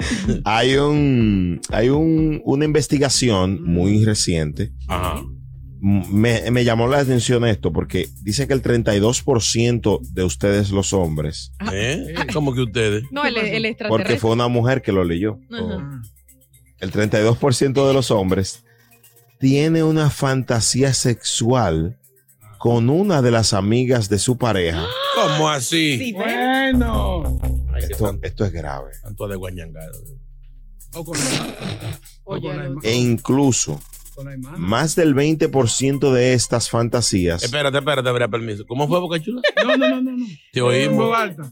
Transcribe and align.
hay 0.44 0.76
un, 0.76 1.60
hay 1.70 1.88
un, 1.88 2.40
una 2.44 2.64
investigación 2.64 3.62
muy 3.62 4.04
reciente. 4.04 4.72
Ajá. 4.88 5.22
Me, 5.82 6.50
me 6.50 6.62
llamó 6.62 6.88
la 6.88 6.98
atención 6.98 7.46
esto 7.46 7.72
porque 7.72 8.06
dice 8.22 8.46
que 8.46 8.52
el 8.52 8.62
32% 8.62 10.00
de 10.12 10.24
ustedes 10.24 10.70
los 10.72 10.92
hombres, 10.92 11.52
¿Eh? 11.72 12.14
¿Cómo 12.34 12.54
que 12.54 12.60
ustedes? 12.60 13.04
No, 13.10 13.24
el, 13.24 13.36
el 13.38 13.64
extraterrestre. 13.64 13.88
porque 13.88 14.18
fue 14.18 14.32
una 14.32 14.48
mujer 14.48 14.82
que 14.82 14.92
lo 14.92 15.04
leyó, 15.04 15.38
Ajá. 15.50 16.02
el 16.80 16.92
32% 16.92 17.86
de 17.88 17.94
los 17.94 18.10
hombres 18.10 18.62
tiene 19.38 19.82
una 19.82 20.10
fantasía 20.10 20.92
sexual 20.92 21.96
con 22.58 22.90
una 22.90 23.22
de 23.22 23.30
las 23.30 23.54
amigas 23.54 24.10
de 24.10 24.18
su 24.18 24.36
pareja. 24.36 24.84
¿Cómo 25.14 25.48
así? 25.48 26.12
Bueno. 26.12 27.09
Esto, 28.22 28.44
es 28.44 28.52
grave. 28.52 28.92
tanto 29.02 29.28
de 29.28 29.36
guañangado. 29.36 29.98
O 30.94 31.04
con 31.04 31.16
la, 31.18 31.24
o 32.24 32.34
Oye, 32.34 32.48
con 32.48 32.56
la, 32.56 32.68
lo- 32.68 32.82
E 32.82 32.94
incluso 32.96 33.80
más 34.58 34.96
del 34.96 35.14
20% 35.14 36.12
de 36.12 36.34
estas 36.34 36.68
fantasías 36.68 37.42
Espérate, 37.42 37.78
espérate, 37.78 38.08
habría 38.08 38.28
permiso. 38.28 38.66
¿Cómo 38.66 38.86
fue, 38.88 38.98
Boca 39.00 39.18
Chula? 39.20 39.40
No, 39.64 39.76
no, 39.76 39.88
no, 39.88 40.02
no. 40.02 40.16
no. 40.16 40.26
Te 40.52 40.60
oímos. 40.60 41.16
alta. 41.16 41.50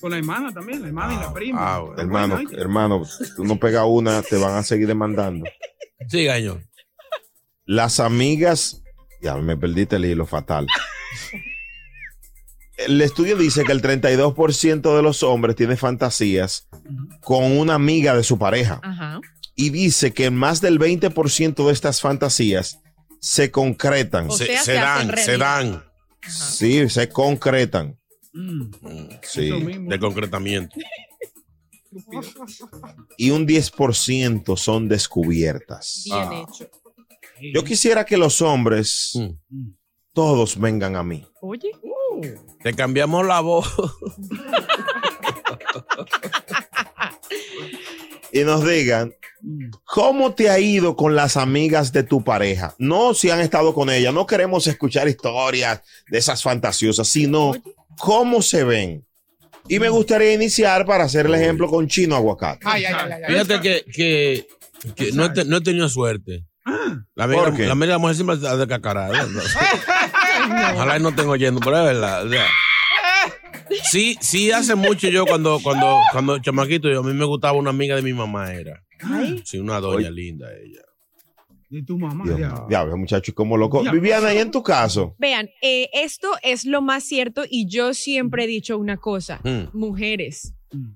Con 0.00 0.12
la 0.12 0.18
hermana 0.18 0.52
también, 0.52 0.80
la 0.82 0.88
hermana 0.88 1.14
y 1.14 1.16
la 1.16 1.32
prima. 1.32 1.58
Ah, 1.74 1.80
bueno. 1.80 2.00
Hermano, 2.00 2.38
hermano, 2.52 3.02
tú 3.36 3.44
no 3.44 3.56
pegas 3.58 3.84
una, 3.86 4.22
te 4.22 4.36
van 4.36 4.54
a 4.56 4.62
seguir 4.62 4.86
demandando. 4.86 5.44
Sí, 6.08 6.24
gaño. 6.24 6.62
Las 7.66 8.00
amigas, 8.00 8.82
ya 9.20 9.36
me 9.36 9.56
perdiste 9.56 9.96
el 9.96 10.04
hilo 10.06 10.24
fatal. 10.26 10.66
El 12.86 13.00
estudio 13.02 13.36
dice 13.36 13.64
que 13.64 13.72
el 13.72 13.82
32% 13.82 14.96
de 14.96 15.02
los 15.02 15.22
hombres 15.22 15.56
tiene 15.56 15.76
fantasías 15.76 16.68
con 17.20 17.44
una 17.58 17.74
amiga 17.74 18.14
de 18.16 18.22
su 18.24 18.38
pareja. 18.38 18.80
Ajá. 18.82 19.20
Y 19.54 19.70
dice 19.70 20.12
que 20.12 20.30
más 20.30 20.60
del 20.60 20.78
20% 20.78 21.66
de 21.66 21.72
estas 21.72 22.00
fantasías 22.00 22.80
se 23.20 23.50
concretan. 23.50 24.28
O 24.30 24.32
Se, 24.32 24.46
sea, 24.46 24.62
se 24.62 24.72
dan, 24.74 25.16
se 25.18 25.36
dan. 25.36 25.84
Sí, 26.26 26.88
se 26.88 27.08
concretan. 27.08 27.98
Mm, 28.32 28.70
Sí. 29.22 29.50
De 29.88 29.98
concretamiento. 29.98 30.76
Y 33.16 33.30
un 33.30 33.46
10% 33.46 34.56
son 34.56 34.88
descubiertas. 34.88 36.02
Bien 36.04 36.18
Ah. 36.18 36.44
hecho. 36.48 36.70
Yo 37.54 37.64
quisiera 37.64 38.04
que 38.04 38.16
los 38.16 38.40
hombres 38.42 39.12
Mm. 39.14 39.70
todos 40.12 40.58
vengan 40.58 40.94
a 40.96 41.02
mí. 41.02 41.26
Oye, 41.40 41.70
Te 42.62 42.74
cambiamos 42.74 43.26
la 43.26 43.40
voz. 43.40 43.66
y 48.32 48.40
nos 48.44 48.66
digan 48.66 49.12
cómo 49.84 50.34
te 50.34 50.50
ha 50.50 50.58
ido 50.58 50.96
con 50.96 51.14
las 51.16 51.36
amigas 51.36 51.92
de 51.92 52.02
tu 52.02 52.22
pareja. 52.22 52.74
No 52.78 53.14
si 53.14 53.30
han 53.30 53.40
estado 53.40 53.74
con 53.74 53.90
ella, 53.90 54.12
no 54.12 54.26
queremos 54.26 54.66
escuchar 54.66 55.08
historias 55.08 55.80
de 56.08 56.18
esas 56.18 56.42
fantasiosas, 56.42 57.08
sino 57.08 57.52
cómo 57.98 58.42
se 58.42 58.64
ven. 58.64 59.06
Y 59.68 59.78
me 59.78 59.88
gustaría 59.88 60.32
iniciar 60.32 60.84
para 60.86 61.04
hacer 61.04 61.26
el 61.26 61.34
ejemplo 61.34 61.68
con 61.68 61.86
Chino 61.86 62.16
Aguacate. 62.16 62.60
Ay, 62.64 62.84
ay, 62.84 62.94
ay, 62.96 63.12
ay, 63.12 63.22
ay. 63.26 63.32
Fíjate 63.32 63.60
que, 63.60 63.84
que, 63.92 64.46
que 64.94 65.12
no, 65.12 65.26
he 65.26 65.30
te- 65.30 65.44
no 65.44 65.58
he 65.58 65.60
tenido 65.60 65.88
suerte. 65.88 66.44
La 67.14 67.24
amiga, 67.24 67.44
¿Por 67.44 67.56
qué? 67.56 67.66
la 67.66 67.72
amiga 67.72 67.86
de 67.86 67.92
la 67.92 67.98
mujer 67.98 68.14
siempre 68.16 68.36
está 68.36 68.56
de 68.56 68.66
cacarada. 68.66 69.12
Ojalá 70.74 70.98
y 70.98 71.02
no 71.02 71.08
estén 71.10 71.28
oyendo, 71.28 71.60
pero 71.60 71.78
es 71.78 71.84
verdad. 71.84 72.26
o 72.26 72.30
sea. 72.30 72.46
Sí, 73.90 74.16
sí, 74.20 74.50
hace 74.50 74.74
mucho 74.74 75.08
yo 75.08 75.24
cuando, 75.26 75.60
cuando, 75.62 75.96
cuando 76.12 76.38
chamaquito, 76.40 76.88
yo, 76.90 77.00
a 77.00 77.02
mí 77.02 77.12
me 77.12 77.24
gustaba 77.24 77.56
una 77.56 77.70
amiga 77.70 77.94
de 77.96 78.02
mi 78.02 78.12
mamá, 78.12 78.52
era. 78.52 78.82
Sí, 79.44 79.58
una 79.58 79.80
doña 79.80 80.08
Oye. 80.08 80.10
linda 80.10 80.48
ella. 80.52 80.80
De 81.68 81.82
tu 81.84 81.96
mamá. 81.98 82.24
Dios 82.24 82.40
ya. 82.40 82.64
diablo, 82.68 82.96
muchacho, 82.96 83.32
como 83.32 83.56
loco. 83.56 83.84
Ya. 83.84 83.92
Viviana, 83.92 84.34
¿y 84.34 84.38
en 84.38 84.50
tu 84.50 84.62
caso? 84.62 85.14
vean, 85.18 85.48
eh, 85.62 85.88
esto 85.92 86.28
es 86.42 86.64
lo 86.64 86.82
más 86.82 87.04
cierto 87.04 87.44
y 87.48 87.68
yo 87.68 87.94
siempre 87.94 88.44
he 88.44 88.46
dicho 88.48 88.76
una 88.76 88.96
cosa. 88.96 89.40
Mm. 89.44 89.76
Mujeres, 89.78 90.54
Mm. 90.72 90.92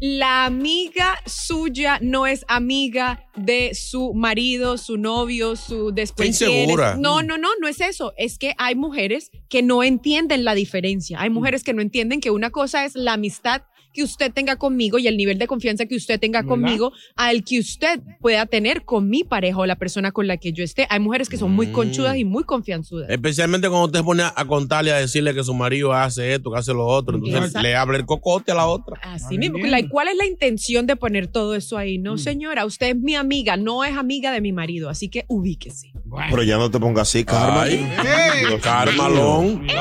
La 0.00 0.44
amiga 0.44 1.18
suya 1.26 1.98
no 2.00 2.26
es 2.26 2.44
amiga 2.48 3.24
de 3.36 3.74
su 3.74 4.14
marido, 4.14 4.78
su 4.78 4.96
novio, 4.96 5.56
su 5.56 5.92
después. 5.92 6.28
Insegura. 6.28 6.96
No, 6.96 7.22
no, 7.22 7.38
no, 7.38 7.48
no 7.60 7.68
es 7.68 7.80
eso. 7.80 8.12
Es 8.16 8.38
que 8.38 8.54
hay 8.58 8.74
mujeres 8.74 9.30
que 9.48 9.62
no 9.62 9.82
entienden 9.82 10.44
la 10.44 10.54
diferencia. 10.54 11.20
Hay 11.20 11.30
mujeres 11.30 11.62
que 11.62 11.72
no 11.72 11.82
entienden 11.82 12.20
que 12.20 12.30
una 12.30 12.50
cosa 12.50 12.84
es 12.84 12.94
la 12.94 13.14
amistad 13.14 13.62
que 13.96 14.02
usted 14.04 14.30
tenga 14.32 14.56
conmigo 14.56 14.98
y 14.98 15.06
el 15.08 15.16
nivel 15.16 15.38
de 15.38 15.46
confianza 15.46 15.86
que 15.86 15.96
usted 15.96 16.20
tenga 16.20 16.42
¿Verdad? 16.42 16.50
conmigo 16.50 16.92
al 17.16 17.42
que 17.42 17.58
usted 17.58 17.98
pueda 18.20 18.44
tener 18.44 18.84
con 18.84 19.08
mi 19.08 19.24
pareja 19.24 19.56
o 19.58 19.64
la 19.66 19.76
persona 19.76 20.12
con 20.12 20.26
la 20.26 20.36
que 20.36 20.52
yo 20.52 20.62
esté. 20.62 20.86
Hay 20.90 21.00
mujeres 21.00 21.30
que 21.30 21.38
son 21.38 21.52
muy 21.52 21.68
Mm. 21.68 21.72
conchudas 21.72 22.16
y 22.18 22.24
muy 22.26 22.44
confianzudas. 22.44 23.08
Especialmente 23.08 23.68
cuando 23.68 23.86
usted 23.86 24.00
se 24.00 24.04
pone 24.04 24.22
a, 24.22 24.34
a 24.36 24.44
contarle, 24.44 24.92
a 24.92 24.96
decirle 24.98 25.32
que 25.34 25.42
su 25.42 25.54
marido 25.54 25.94
hace 25.94 26.34
esto, 26.34 26.52
que 26.52 26.58
hace 26.58 26.74
lo 26.74 26.84
otro. 26.86 27.16
Entonces 27.16 27.40
Exacto. 27.46 27.62
le 27.62 27.74
habla 27.74 27.96
el 27.96 28.04
cocote 28.04 28.52
a 28.52 28.54
la 28.54 28.66
otra. 28.66 29.00
Así 29.02 29.38
mismo. 29.38 29.58
¿Cuál 29.90 30.08
es 30.08 30.16
la 30.16 30.26
intención 30.26 30.86
de 30.86 30.96
poner 30.96 31.28
todo 31.28 31.54
eso 31.54 31.78
ahí? 31.78 31.96
No, 31.96 32.14
Mm. 32.14 32.18
señora, 32.18 32.66
usted 32.66 32.88
es 32.88 32.96
mi 32.96 33.14
amiga, 33.14 33.56
no 33.56 33.84
es 33.84 33.96
amiga 33.96 34.32
de 34.32 34.42
mi 34.42 34.52
marido, 34.52 34.90
así 34.90 35.08
que 35.08 35.24
ubíquese. 35.28 35.92
Bueno. 36.04 36.26
Pero 36.30 36.42
ya 36.42 36.58
no 36.58 36.70
te 36.70 36.78
pongas 36.78 37.08
así, 37.08 37.24
Carmen. 37.24 37.90
Ay, 37.98 38.40
Dios 38.46 38.60
Carmalón. 38.60 39.62
mío. 39.62 39.74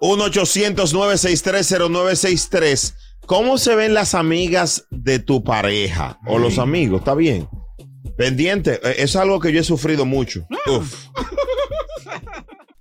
1-800-963-0963. 0.00 2.94
¿Cómo 3.26 3.58
se 3.58 3.74
ven 3.74 3.94
las 3.94 4.14
amigas 4.14 4.86
de 4.90 5.18
tu 5.18 5.42
pareja 5.44 6.18
o 6.26 6.38
los 6.38 6.58
amigos? 6.58 7.00
¿Está 7.00 7.14
bien? 7.14 7.48
Pendiente. 8.16 8.80
Eh, 8.82 8.96
Es 8.98 9.16
algo 9.16 9.40
que 9.40 9.52
yo 9.52 9.60
he 9.60 9.64
sufrido 9.64 10.04
mucho. 10.04 10.46
Uf. 10.66 11.06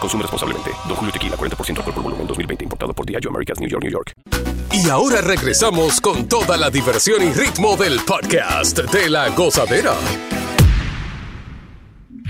Consume 0.00 0.22
responsablemente. 0.22 0.70
Don 0.86 0.96
Julio 0.96 1.12
Tequila, 1.12 1.36
40% 1.36 1.78
alcohol 1.78 1.94
por 1.94 2.02
volumen, 2.02 2.26
2020. 2.26 2.64
Importado 2.64 2.92
por 2.94 3.06
Diageo 3.06 3.30
Americas, 3.30 3.58
New 3.60 3.68
York, 3.68 3.82
New 3.82 3.92
York. 3.92 4.12
Y 4.72 4.88
ahora 4.90 5.20
regresamos 5.20 6.00
con 6.00 6.28
toda 6.28 6.56
la 6.56 6.70
diversión 6.70 7.22
y 7.22 7.32
ritmo 7.32 7.76
del 7.76 8.00
podcast 8.00 8.78
de 8.78 9.08
la 9.08 9.30
gozadera. 9.30 9.94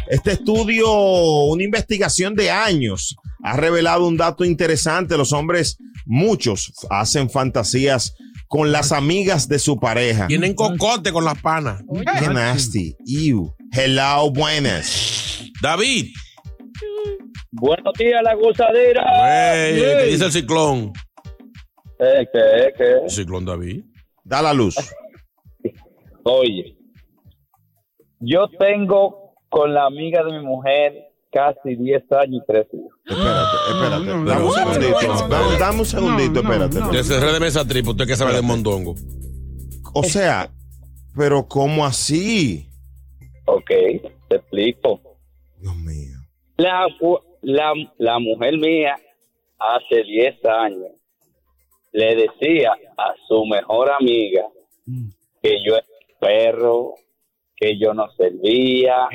Este 0.08 0.32
estudio, 0.32 0.88
una 0.88 1.64
investigación 1.64 2.36
de 2.36 2.50
años, 2.50 3.16
ha 3.42 3.56
revelado 3.56 4.06
un 4.06 4.16
dato 4.16 4.44
interesante. 4.44 5.16
Los 5.16 5.32
hombres, 5.32 5.78
muchos, 6.04 6.72
hacen 6.90 7.28
fantasías 7.28 8.14
con 8.48 8.70
las 8.70 8.92
amigas 8.92 9.48
de 9.48 9.58
su 9.58 9.80
pareja. 9.80 10.28
Tienen 10.28 10.54
cocote 10.54 11.12
con 11.12 11.24
las 11.24 11.40
panas. 11.40 11.82
Qué 12.20 12.28
nasty. 12.28 12.94
Ew. 13.04 13.52
Hello, 13.72 14.30
buenas. 14.30 15.42
David. 15.60 16.12
Buenos 17.58 17.94
días, 17.94 18.23
la 18.23 18.35
gozadera. 18.35 19.03
Güey, 19.03 19.81
¿qué 19.81 20.03
dice 20.11 20.26
el 20.26 20.32
ciclón? 20.32 20.93
Eh, 21.99 22.26
¿Qué, 22.31 22.73
qué? 22.76 22.93
El 23.05 23.11
ciclón 23.11 23.47
David. 23.47 23.82
Da 24.25 24.43
la 24.43 24.53
luz. 24.53 24.76
Oye, 26.25 26.76
yo 28.20 28.47
tengo 28.58 29.35
con 29.49 29.73
la 29.73 29.87
amiga 29.87 30.23
de 30.23 30.32
mi 30.32 30.44
mujer 30.44 30.93
casi 31.32 31.76
10 31.76 32.12
años 32.12 32.43
y 32.43 32.47
3 32.47 32.67
hijos. 32.75 32.93
Espérate, 33.06 33.56
espérate. 33.70 34.05
No, 34.05 34.17
no, 34.19 34.31
dame 34.31 34.44
un 34.44 34.53
segundito. 34.53 35.29
dame, 35.29 35.58
dame 35.58 35.79
un 35.79 35.87
segundito, 35.87 36.41
espérate. 36.41 36.79
no. 36.79 37.05
Cerré 37.05 37.32
de 37.32 37.41
mesa 37.41 37.67
triple, 37.67 37.93
usted 37.93 38.06
que 38.06 38.17
sabe 38.17 38.35
de 38.35 38.43
mondongo. 38.43 38.94
O 39.94 40.03
sea, 40.03 40.50
pero 41.17 41.49
¿cómo 41.49 41.87
así? 41.87 42.69
Ok, 43.47 43.70
te 44.29 44.37
explico. 44.37 45.00
Dios 45.58 45.75
mío. 45.76 46.19
La, 46.58 46.87
la, 47.42 47.72
la 47.98 48.18
mujer 48.18 48.58
mía 48.58 48.96
hace 49.58 50.02
10 50.02 50.44
años 50.44 50.90
le 51.92 52.14
decía 52.14 52.72
a 52.98 53.14
su 53.26 53.44
mejor 53.46 53.90
amiga 53.90 54.42
que 55.42 55.56
yo 55.64 55.76
era 55.76 55.86
un 55.86 56.18
perro, 56.20 56.94
que 57.56 57.78
yo 57.78 57.94
no 57.94 58.06
servía, 58.16 59.08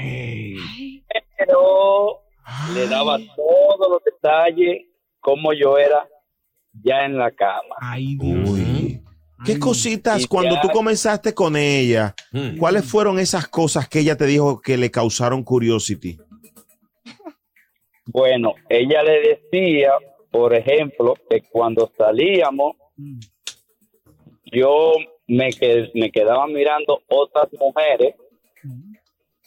pero 1.38 2.22
le 2.74 2.88
daba 2.88 3.18
todos 3.36 3.90
los 3.90 4.04
detalles 4.04 4.86
como 5.20 5.54
yo 5.54 5.78
era 5.78 6.08
ya 6.84 7.06
en 7.06 7.18
la 7.18 7.32
cama. 7.32 7.76
Ay, 7.80 8.16
Dios. 8.20 8.50
Uy. 8.50 9.02
¿Qué 9.46 9.58
cositas 9.60 10.28
cuando 10.28 10.56
ya- 10.56 10.62
tú 10.62 10.70
comenzaste 10.70 11.34
con 11.34 11.56
ella? 11.56 12.14
Mm. 12.32 12.58
¿Cuáles 12.58 12.86
fueron 12.86 13.18
esas 13.20 13.48
cosas 13.48 13.88
que 13.90 14.00
ella 14.00 14.16
te 14.16 14.26
dijo 14.26 14.62
que 14.62 14.78
le 14.78 14.90
causaron 14.92 15.44
curiosity? 15.44 16.18
Bueno, 18.06 18.54
ella 18.70 19.04
le 19.04 19.22
decía, 19.52 19.94
por 20.32 20.54
ejemplo, 20.54 21.14
que 21.30 21.42
cuando 21.52 21.92
salíamos, 21.98 22.76
yo 24.46 24.94
me, 25.28 25.50
que- 25.52 25.90
me 25.94 26.12
quedaba 26.12 26.48
mirando 26.48 27.02
otras 27.08 27.48
mujeres, 27.60 28.16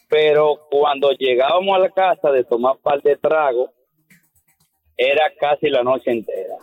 pero 0.09 0.67
cuando 0.71 1.11
llegábamos 1.11 1.75
a 1.75 1.79
la 1.79 1.89
casa 1.89 2.31
de 2.31 2.43
tomar 2.43 2.77
par 2.77 3.01
de 3.01 3.15
trago, 3.17 3.71
era 4.97 5.31
casi 5.39 5.69
la 5.69 5.83
noche 5.83 6.11
entera. 6.11 6.55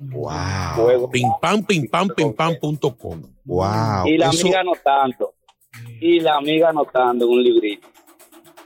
Wow. 0.00 0.30
Juego. 0.76 1.10
Pim 1.10 1.28
pam, 1.40 1.64
pim 1.64 1.88
pam, 1.90 2.08
pim 2.14 2.32
pam 2.32 2.54
punto 2.60 2.96
com. 2.96 3.20
Wow. 3.44 4.06
Y 4.06 4.16
la 4.16 4.28
Eso- 4.28 4.42
amiga 4.46 4.60
anotando. 4.60 5.34
Y 6.00 6.20
la 6.20 6.36
amiga 6.36 6.68
anotando 6.68 7.24
en 7.26 7.30
un 7.32 7.42
librito. 7.42 7.88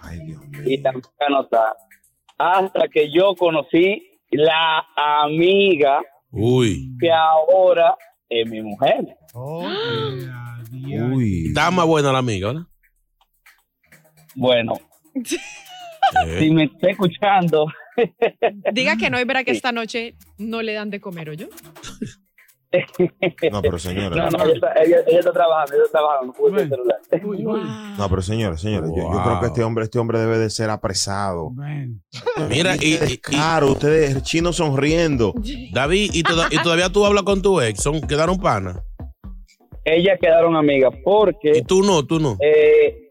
Ay, 0.03 0.19
Dios 0.27 0.47
mío. 0.49 0.61
Y 0.67 0.77
la 0.79 0.91
amiga 0.91 1.09
anotando. 1.27 1.77
Hasta 2.43 2.89
que 2.89 3.11
yo 3.13 3.35
conocí 3.37 4.19
la 4.31 4.85
amiga 4.97 6.03
Uy. 6.31 6.97
que 6.99 7.11
ahora 7.11 7.95
es 8.29 8.51
mi 8.51 8.61
mujer. 8.63 9.17
Uy. 11.15 11.47
Está 11.49 11.71
más 11.71 11.87
buena 11.87 12.11
la 12.11 12.19
amiga, 12.19 12.49
¿verdad? 12.49 12.63
Bueno, 14.35 14.73
Eh. 15.15 16.37
si 16.41 16.51
me 16.51 16.65
está 16.65 16.91
escuchando, 16.91 17.67
Diga 18.73 18.97
que 18.97 19.11
no 19.11 19.19
es 19.19 19.27
verdad 19.27 19.45
que 19.45 19.51
esta 19.53 19.71
noche 19.71 20.15
no 20.39 20.63
le 20.63 20.73
dan 20.73 20.89
de 20.91 21.01
comer, 21.01 21.29
¿o 21.31 21.35
yo? 21.35 21.47
No, 23.51 23.63
pero 23.63 23.79
señora. 23.79 24.17
no, 24.17 24.31
no, 24.31 24.45
ella 24.45 24.55
está, 24.55 24.73
ella, 24.83 24.97
ella 25.07 25.19
está 25.19 25.33
trabajando, 25.33 25.75
ella 25.75 25.85
está 25.85 25.99
trabajando, 25.99 26.27
no 26.27 26.33
puede 26.33 26.55
Bueno. 26.55 26.69
celular. 26.71 26.99
Uy, 27.25 27.47
uy. 27.47 27.61
No, 27.99 28.09
pero 28.09 28.23
señora, 28.23 28.57
señora, 28.57 28.87
yo, 28.89 28.97
yo 28.97 29.03
Wow. 29.09 29.23
creo 29.23 29.41
que 29.41 29.47
este 29.47 29.65
hombre, 29.65 29.85
este 29.85 29.99
hombre 29.99 30.19
debe 30.19 30.39
de 30.39 30.51
ser 30.51 30.71
apresado. 30.71 31.51
Bueno. 31.51 31.95
Mira, 32.49 32.77
y, 32.77 32.95
y- 32.95 33.13
y- 33.15 33.19
Claro, 33.19 33.73
ustedes 33.73 34.23
chinos 34.23 34.57
sonriendo. 34.57 35.35
David, 35.73 36.11
y, 36.15 36.23
toda- 36.23 36.49
y 36.51 36.57
todavía 36.63 36.89
tú 36.91 37.05
hablas 37.05 37.23
con 37.25 37.43
tu 37.43 37.61
ex, 37.61 37.83
son, 37.83 38.01
quedaron 38.01 38.39
panas. 38.39 38.79
Ellas 39.85 40.19
quedaron 40.21 40.55
amigas 40.57 40.93
porque, 41.05 41.59
Y 41.59 41.63
tú 41.63 41.83
no, 41.83 42.07
tú 42.07 42.21
no. 42.21 42.37
eh, 42.41 43.09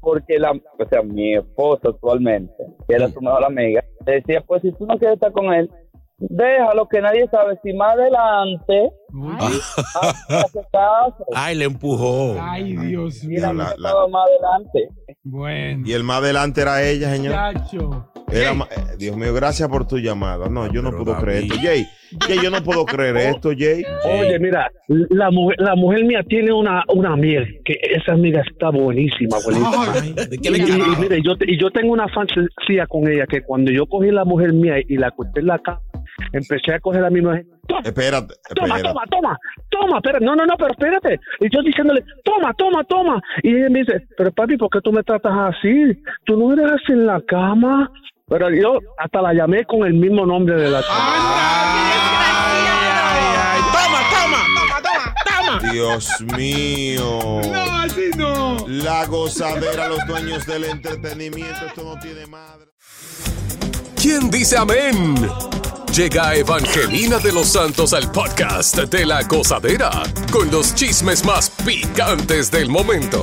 porque 0.00 0.38
la, 0.38 0.50
o 0.52 0.88
sea, 0.90 1.00
mi 1.02 1.34
esposa 1.34 1.88
actualmente, 1.88 2.52
que 2.86 2.94
era 2.94 3.08
su 3.08 3.20
mejor 3.22 3.44
amiga, 3.44 3.82
le 4.04 4.14
decía, 4.14 4.42
pues 4.46 4.60
si 4.62 4.72
tú 4.72 4.84
no 4.86 4.98
quieres 4.98 5.14
estar 5.14 5.32
con 5.32 5.52
él, 5.54 5.70
déjalo 6.30 6.86
que 6.88 7.00
nadie 7.00 7.26
sabe 7.30 7.58
si 7.62 7.72
más 7.72 7.92
adelante 7.94 8.90
hace 10.30 10.60
caso. 10.72 11.24
Ay, 11.34 11.56
le 11.56 11.64
empujó. 11.66 12.36
Ay, 12.40 12.76
Dios 12.76 13.22
Y 13.24 13.28
mío. 13.28 13.40
la 13.40 13.52
más 13.52 13.72
adelante. 13.74 14.88
Bueno. 15.24 15.82
Y 15.86 15.92
el 15.92 16.02
más 16.04 16.18
adelante 16.18 16.60
era 16.62 16.82
ella, 16.82 17.10
señor. 17.10 17.34
Era 18.32 18.54
ma- 18.54 18.66
eh, 18.70 18.96
Dios 18.98 19.14
mío, 19.14 19.34
gracias 19.34 19.68
por 19.68 19.86
tu 19.86 19.98
llamada. 19.98 20.48
No, 20.48 20.66
yo 20.72 20.80
no 20.80 20.90
puedo 20.92 21.14
creer 21.18 21.42
esto. 21.44 21.54
Jay, 21.62 21.84
Jay, 22.26 22.38
yo 22.42 22.50
no 22.50 22.62
puedo 22.62 22.86
creer 22.86 23.14
esto, 23.18 23.50
Jay. 23.56 23.82
Oye, 24.06 24.38
mira, 24.38 24.70
la 24.88 25.30
mujer, 25.30 25.58
la 25.60 25.74
mujer 25.76 26.04
mía 26.06 26.22
tiene 26.26 26.50
una, 26.50 26.82
una 26.94 27.12
amiga, 27.12 27.42
que 27.62 27.74
esa 27.94 28.12
amiga 28.12 28.42
está 28.50 28.70
buenísima, 28.70 29.36
buenísima. 29.44 29.84
Ay, 30.00 30.14
¿De 30.30 30.38
qué 30.38 30.48
Y, 30.48 30.50
le 30.50 30.58
y- 30.60 30.96
mire, 30.98 31.20
yo, 31.22 31.36
te- 31.36 31.44
y 31.50 31.60
yo 31.60 31.70
tengo 31.70 31.92
una 31.92 32.08
fantasía 32.08 32.86
con 32.88 33.06
ella, 33.06 33.26
que 33.26 33.42
cuando 33.42 33.70
yo 33.70 33.84
cogí 33.86 34.10
la 34.10 34.24
mujer 34.24 34.54
mía 34.54 34.76
y 34.78 34.96
la 34.96 35.08
acosté 35.08 35.40
en 35.40 35.46
la 35.48 35.58
cama, 35.58 35.82
empecé 36.32 36.74
a 36.74 36.80
coger 36.80 37.04
a 37.04 37.10
mi 37.10 37.20
mujer, 37.20 37.44
toma, 37.68 37.80
Espérate, 37.84 38.34
toma, 38.54 38.76
espérate. 38.76 38.82
toma, 38.82 39.06
toma, 39.10 39.38
toma, 39.70 39.96
espérate, 39.98 40.24
no, 40.24 40.36
no, 40.36 40.46
no, 40.46 40.56
pero 40.56 40.70
espérate. 40.72 41.20
Y 41.40 41.48
yo 41.54 41.62
diciéndole, 41.62 42.04
toma, 42.24 42.52
toma, 42.54 42.84
toma. 42.84 43.20
Y 43.42 43.54
ella 43.56 43.70
me 43.70 43.80
dice, 43.80 44.06
pero 44.16 44.32
papi, 44.32 44.56
¿por 44.56 44.70
qué 44.70 44.80
tú 44.80 44.92
me 44.92 45.02
tratas 45.02 45.32
así? 45.56 45.92
Tú 46.24 46.36
no 46.36 46.52
eres 46.52 46.72
así 46.72 46.92
en 46.92 47.06
la 47.06 47.20
cama. 47.22 47.90
Pero 48.28 48.48
yo 48.50 48.78
hasta 48.98 49.20
la 49.20 49.34
llamé 49.34 49.64
con 49.64 49.84
el 49.86 49.92
mismo 49.94 50.24
nombre 50.24 50.54
de 50.56 50.70
la 50.70 50.80
chama. 50.82 51.12
Toma, 53.72 54.00
toma, 54.10 54.40
toma, 54.84 55.58
toma. 55.60 55.72
Dios 55.72 56.20
mío. 56.36 57.18
No, 57.52 57.78
así 57.80 58.10
no. 58.16 58.56
La 58.68 59.04
gozadera, 59.06 59.88
los 59.88 60.06
dueños 60.06 60.46
del 60.46 60.64
entretenimiento. 60.64 61.66
Esto 61.66 61.82
no 61.84 61.98
tiene 62.00 62.26
madre. 62.26 62.71
¿Quién 64.02 64.32
dice 64.32 64.56
amén? 64.56 65.14
Llega 65.94 66.34
Evangelina 66.34 67.20
de 67.20 67.30
los 67.30 67.52
Santos 67.52 67.92
al 67.92 68.10
podcast 68.10 68.76
de 68.76 69.06
la 69.06 69.22
gozadera 69.22 69.92
con 70.32 70.50
los 70.50 70.74
chismes 70.74 71.24
más 71.24 71.50
picantes 71.64 72.50
del 72.50 72.68
momento. 72.68 73.22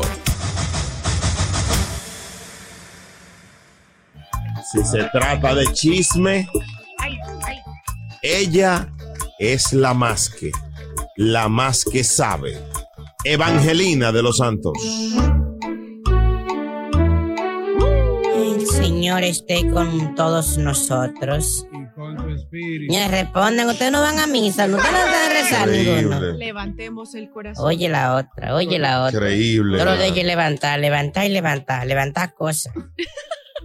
Si 4.72 4.82
se 4.86 5.04
trata 5.12 5.54
de 5.54 5.66
chisme, 5.74 6.48
ella 8.22 8.88
es 9.38 9.74
la 9.74 9.94
más 9.94 10.30
que, 10.30 10.50
la 11.18 11.50
más 11.50 11.84
que 11.84 12.06
sabe. 12.06 12.58
Evangelina 13.26 14.14
de 14.14 14.24
los 14.24 14.38
Santos. 14.38 14.78
Señor 18.82 19.24
esté 19.24 19.70
con 19.70 20.16
todos 20.16 20.58
nosotros. 20.58 21.66
Con 21.96 22.16
tu 22.16 22.30
espíritu. 22.30 22.94
Me 22.94 23.08
responden, 23.08 23.68
ustedes 23.68 23.92
no 23.92 24.02
van 24.02 24.20
a 24.20 24.28
misa, 24.28 24.68
no 24.68 24.78
ustedes 24.78 24.94
no 24.94 25.06
van 25.06 25.16
a 25.16 25.34
rezar 25.34 25.68
ninguno. 25.68 26.22
Levantemos 26.38 27.14
el 27.16 27.30
corazón. 27.30 27.66
Oye 27.66 27.90
la 27.90 28.16
otra, 28.16 28.56
oye 28.56 28.80
la 28.80 29.04
otra. 29.04 29.20
Increíble. 29.20 29.78
Todo 29.78 29.96
lo 29.96 30.02
es 30.02 30.16
levantar, 30.16 30.80
levantar 30.80 31.26
y 31.26 31.30
levantar, 31.30 31.86
levantar 31.86 32.34
cosas. 32.34 32.74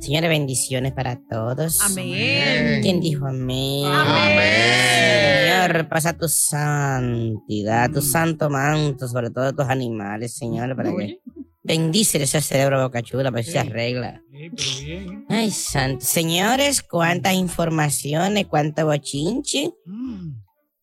Señores, 0.00 0.28
bendiciones 0.28 0.92
para 0.92 1.18
todos. 1.30 1.80
Amén. 1.80 2.82
¿Quién 2.82 3.00
dijo 3.00 3.26
amén? 3.26 3.86
Amén. 3.86 5.64
Señor, 5.64 5.88
pasa 5.88 6.12
tu 6.12 6.28
santidad, 6.28 7.90
tu 7.90 8.02
santo 8.02 8.50
manto 8.50 9.08
sobre 9.08 9.30
todos 9.30 9.54
tus 9.54 9.66
animales, 9.66 10.34
Señor, 10.34 10.76
para 10.76 10.90
que 10.90 11.20
bendice 11.64 12.22
ese 12.22 12.40
cerebro 12.40 12.80
bocachula 12.82 13.32
para 13.32 13.42
que 13.42 13.50
se 13.50 13.58
arregla. 13.58 14.22
Sí, 14.30 14.50
pero 14.54 14.86
bien. 14.86 15.26
Ay, 15.28 15.50
santo. 15.50 16.04
Señores, 16.04 16.82
cuántas 16.82 17.34
informaciones, 17.34 18.46
cuánto 18.46 18.86
bochinche. 18.86 19.72
Mm. 19.86 20.32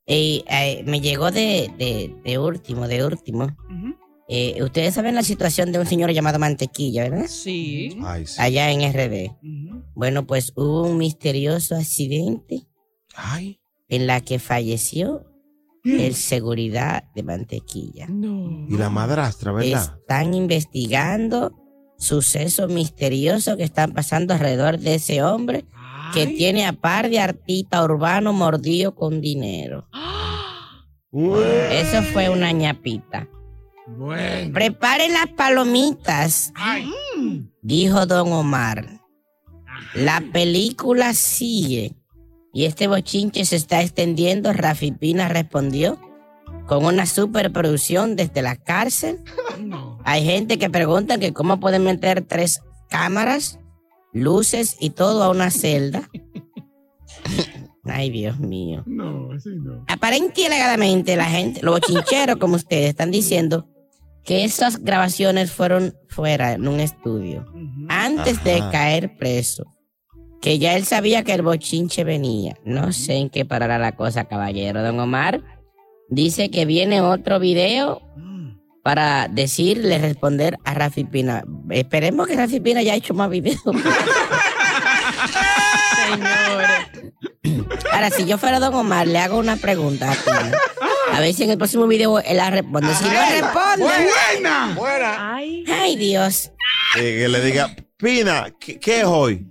Eh, 0.08 0.44
eh, 0.50 0.84
me 0.86 1.00
llegó 1.00 1.32
de, 1.32 1.72
de, 1.78 2.14
de 2.26 2.38
último, 2.40 2.88
de 2.88 3.06
último. 3.06 3.56
Eh, 4.28 4.62
ustedes 4.64 4.94
saben 4.96 5.16
la 5.16 5.24
situación 5.24 5.72
de 5.72 5.80
un 5.80 5.86
señor 5.86 6.12
llamado 6.12 6.40
Mantequilla, 6.40 7.04
¿verdad? 7.04 7.28
Sí. 7.28 7.98
Ay, 8.04 8.26
sí. 8.26 8.36
Allá 8.40 8.72
en 8.72 8.82
RD. 8.82 9.32
Ujú. 9.44 9.84
Bueno, 9.94 10.26
pues 10.26 10.52
hubo 10.56 10.84
un 10.84 10.98
misterioso 10.98 11.76
accidente 11.76 12.64
Ay. 13.14 13.60
en 13.90 14.08
la 14.08 14.22
que 14.22 14.40
falleció 14.40 15.26
el 15.84 16.16
seguridad 16.16 17.06
de 17.16 17.24
Mantequilla. 17.24 18.08
No. 18.08 18.68
Y 18.70 18.78
la 18.78 18.90
madrastra, 18.90 19.52
¿verdad? 19.52 19.98
Están 20.00 20.34
investigando 20.34 21.54
sucesos 21.98 22.70
misteriosos 22.72 23.58
que 23.58 23.64
están 23.64 23.94
pasando 23.94 24.34
alrededor 24.34 24.80
de 24.80 24.96
ese 24.96 25.24
hombre 25.24 25.66
que 26.14 26.28
tiene 26.28 26.66
a 26.66 26.74
par 26.74 27.10
de 27.10 27.20
artista 27.20 27.84
urbano 27.84 28.34
mordido 28.34 28.96
con 28.96 29.22
dinero. 29.22 29.88
Eso 31.14 32.02
fue 32.14 32.30
una 32.30 32.52
ñapita. 32.52 33.28
Bueno. 33.88 34.54
Preparen 34.54 35.14
las 35.14 35.28
palomitas, 35.28 36.52
Ay. 36.56 36.90
dijo 37.62 38.06
don 38.06 38.32
Omar. 38.32 39.02
La 39.94 40.24
película 40.32 41.14
sigue 41.14 41.96
y 42.54 42.66
este 42.66 42.88
bochinche 42.88 43.46
se 43.46 43.56
está 43.56 43.82
extendiendo. 43.82 44.54
Rafi 44.54 44.92
Pina 44.92 45.30
respondió 45.30 46.00
con 46.68 46.86
una 46.86 47.06
superproducción 47.06 48.16
desde 48.16 48.42
la 48.42 48.56
cárcel. 48.56 49.20
Hay 50.04 50.26
gente 50.26 50.58
que 50.58 50.70
pregunta 50.70 51.18
que 51.18 51.34
cómo 51.34 51.60
pueden 51.60 51.84
meter 51.84 52.22
tres 52.22 52.62
cámaras, 52.90 53.60
luces 54.14 54.78
y 54.80 54.92
todo 54.92 55.24
a 55.24 55.30
una 55.30 55.52
celda. 55.52 56.10
Ay, 57.84 58.12
Dios 58.12 58.40
mío. 58.40 58.84
No, 58.86 59.30
sí, 59.40 59.50
no. 59.56 59.84
Aparentemente 59.88 60.42
y 60.42 60.46
alegadamente 60.46 61.16
la 61.16 61.26
gente, 61.26 61.62
los 61.64 61.80
bochincheros 61.80 62.38
como 62.38 62.56
ustedes, 62.56 62.90
están 62.90 63.10
diciendo 63.12 63.68
que 64.24 64.44
esas 64.44 64.84
grabaciones 64.84 65.52
fueron 65.52 65.96
fuera 66.08 66.54
en 66.54 66.68
un 66.68 66.80
estudio 66.80 67.46
antes 67.90 68.44
de 68.44 68.60
caer 68.72 69.18
preso. 69.18 69.66
Que 70.42 70.58
ya 70.60 70.76
él 70.76 70.86
sabía 70.86 71.24
que 71.24 71.34
el 71.34 71.44
bochinche 71.44 72.04
venía. 72.04 72.58
No 72.66 72.92
sé 72.94 73.16
en 73.16 73.30
qué 73.30 73.46
parará 73.46 73.78
la 73.78 73.92
cosa, 73.94 74.26
caballero. 74.26 74.82
Don 74.82 75.00
Omar 75.00 75.42
dice 76.10 76.50
que 76.50 76.66
viene 76.66 77.02
otro 77.02 77.40
video 77.40 78.02
para 78.84 79.28
decirle, 79.28 80.00
responder 80.00 80.58
a 80.66 80.74
Rafi 80.74 81.04
Pina. 81.04 81.44
Esperemos 81.70 82.28
que 82.28 82.36
Rafi 82.36 82.60
Pina 82.60 82.80
haya 82.80 82.96
hecho 82.96 83.14
más 83.14 83.30
videos. 83.30 83.62
Ahora, 87.92 88.10
si 88.10 88.26
yo 88.26 88.38
fuera 88.38 88.60
Don 88.60 88.74
Omar, 88.74 89.08
le 89.08 89.20
hago 89.20 89.38
una 89.38 89.58
pregunta 89.58 90.12
a 90.12 90.16
Pina. 90.16 90.52
A 91.14 91.20
ver 91.20 91.34
si 91.34 91.44
en 91.44 91.52
el 91.52 91.58
próximo 91.58 91.88
video 91.88 92.20
él 92.20 92.38
la 92.38 92.50
responde. 92.50 92.94
Si 92.96 93.04
no 93.04 93.12
responde, 93.12 93.86
¡Buena! 94.76 95.36
Ay. 95.36 95.66
ay 95.68 95.96
Dios. 95.98 96.52
Eh, 96.98 97.20
que 97.20 97.28
le 97.28 97.42
diga, 97.42 97.76
Pina, 98.02 98.52
¿qué, 98.60 98.80
qué 98.80 99.02
es 99.02 99.06
hoy? 99.06 99.48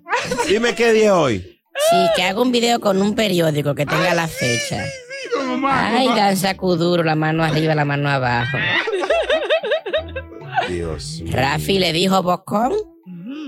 Dime 0.49 0.75
qué 0.75 0.93
día 0.93 1.07
es 1.07 1.11
hoy. 1.13 1.39
Sí, 1.39 1.97
que 2.17 2.25
haga 2.25 2.43
un 2.43 2.51
video 2.51 2.81
con 2.81 3.01
un 3.01 3.15
periódico 3.15 3.77
que 3.77 3.87
tenga 3.87 4.13
la 4.13 4.27
fecha. 4.27 4.85
Sí. 4.85 5.65
Ay, 5.65 6.09
danza 6.09 6.57
cuduro, 6.57 7.05
la 7.05 7.15
mano 7.15 7.45
arriba, 7.45 7.75
la 7.77 7.85
mano 7.85 8.09
abajo. 8.09 8.59
Dios 10.69 11.21
mío. 11.23 11.33
Rafi 11.33 11.79
le 11.79 11.93
dijo 11.93 12.23
bocón, 12.23 12.73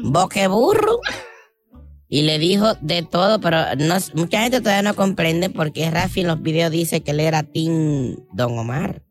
boqueburro. 0.04 1.00
Y 2.08 2.22
le 2.22 2.38
dijo 2.38 2.74
de 2.82 3.02
todo, 3.02 3.40
pero 3.40 3.58
no, 3.78 3.96
mucha 4.14 4.42
gente 4.42 4.60
todavía 4.60 4.82
no 4.82 4.94
comprende 4.94 5.48
por 5.48 5.72
qué 5.72 5.90
Rafi 5.90 6.20
en 6.20 6.28
los 6.28 6.42
videos 6.42 6.70
dice 6.70 7.02
que 7.02 7.12
él 7.12 7.20
era 7.20 7.42
Team 7.42 8.16
Don 8.32 8.58
Omar. 8.58 9.02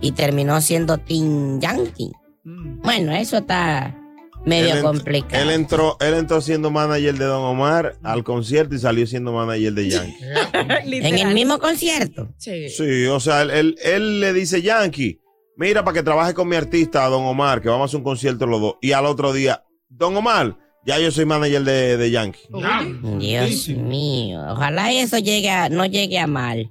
Y 0.00 0.12
terminó 0.12 0.60
siendo 0.60 0.98
Team 0.98 1.60
Yankee. 1.60 2.12
Mm. 2.44 2.80
Bueno, 2.82 3.12
eso 3.12 3.38
está 3.38 3.97
medio 4.48 4.74
Él 4.74 4.82
complicado. 4.82 5.42
Él 5.42 5.50
entró, 5.50 5.96
él 6.00 6.14
entró 6.14 6.40
siendo 6.40 6.70
manager 6.70 7.16
de 7.16 7.24
Don 7.24 7.42
Omar 7.44 7.96
al 8.02 8.24
concierto 8.24 8.74
y 8.74 8.78
salió 8.78 9.06
siendo 9.06 9.32
manager 9.32 9.72
de 9.74 9.88
Yankee. 9.90 10.16
en 11.06 11.18
el 11.18 11.34
mismo 11.34 11.58
concierto. 11.58 12.28
Sí. 12.38 12.68
Sí, 12.70 13.06
o 13.06 13.20
sea, 13.20 13.42
él, 13.42 13.50
él- 13.50 13.76
él 13.84 14.20
le 14.20 14.32
dice, 14.32 14.62
Yankee, 14.62 15.20
mira 15.56 15.84
para 15.84 15.94
que 15.94 16.02
trabaje 16.02 16.34
con 16.34 16.48
mi 16.48 16.56
artista, 16.56 17.06
Don 17.06 17.24
Omar, 17.24 17.60
que 17.62 17.68
vamos 17.68 17.82
a 17.82 17.86
hacer 17.86 17.98
un 17.98 18.04
concierto 18.04 18.46
los 18.46 18.60
dos. 18.60 18.74
Y 18.80 18.92
al 18.92 19.06
otro 19.06 19.32
día, 19.32 19.64
Don 19.88 20.16
Omar, 20.16 20.56
ya 20.86 20.98
yo 20.98 21.10
soy 21.10 21.24
manager 21.26 21.62
de, 21.64 21.96
de 21.96 22.10
Yankee. 22.10 22.40
Dios 23.18 23.68
mío, 23.68 24.42
ojalá 24.50 24.92
eso 24.92 25.18
llegue 25.18 25.50
a, 25.50 25.68
no 25.68 25.84
llegue 25.84 26.18
a 26.18 26.26
mal. 26.26 26.70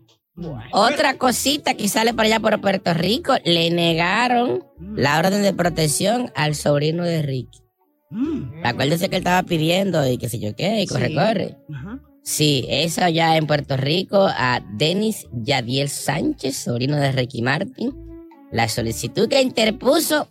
Otra 0.71 1.17
cosita 1.17 1.73
que 1.73 1.87
sale 1.87 2.13
para 2.13 2.27
allá 2.27 2.39
por 2.39 2.61
Puerto 2.61 2.93
Rico, 2.93 3.33
le 3.43 3.71
negaron 3.71 4.63
la 4.95 5.17
orden 5.17 5.41
de 5.41 5.51
protección 5.53 6.31
al 6.35 6.53
sobrino 6.53 7.03
de 7.03 7.23
Ricky. 7.23 7.59
Mm. 8.09 8.65
Acuérdese 8.65 9.09
que 9.09 9.17
él 9.17 9.21
estaba 9.21 9.43
pidiendo 9.43 10.07
y 10.09 10.17
qué 10.17 10.29
sé 10.29 10.39
yo 10.39 10.55
qué, 10.55 10.81
y 10.83 10.87
corre, 10.87 11.07
Sí. 11.07 11.15
corre. 11.15 11.57
Ajá. 11.73 11.99
Sí, 12.23 12.65
eso 12.69 13.07
ya 13.07 13.37
en 13.37 13.47
Puerto 13.47 13.77
Rico 13.77 14.27
a 14.29 14.61
Denis 14.75 15.27
Yadiel 15.31 15.89
Sánchez, 15.89 16.57
sobrino 16.57 16.97
de 16.97 17.11
Ricky 17.13 17.41
Martin. 17.41 17.93
La 18.51 18.67
solicitud 18.67 19.27
que 19.29 19.41
interpuso 19.41 20.27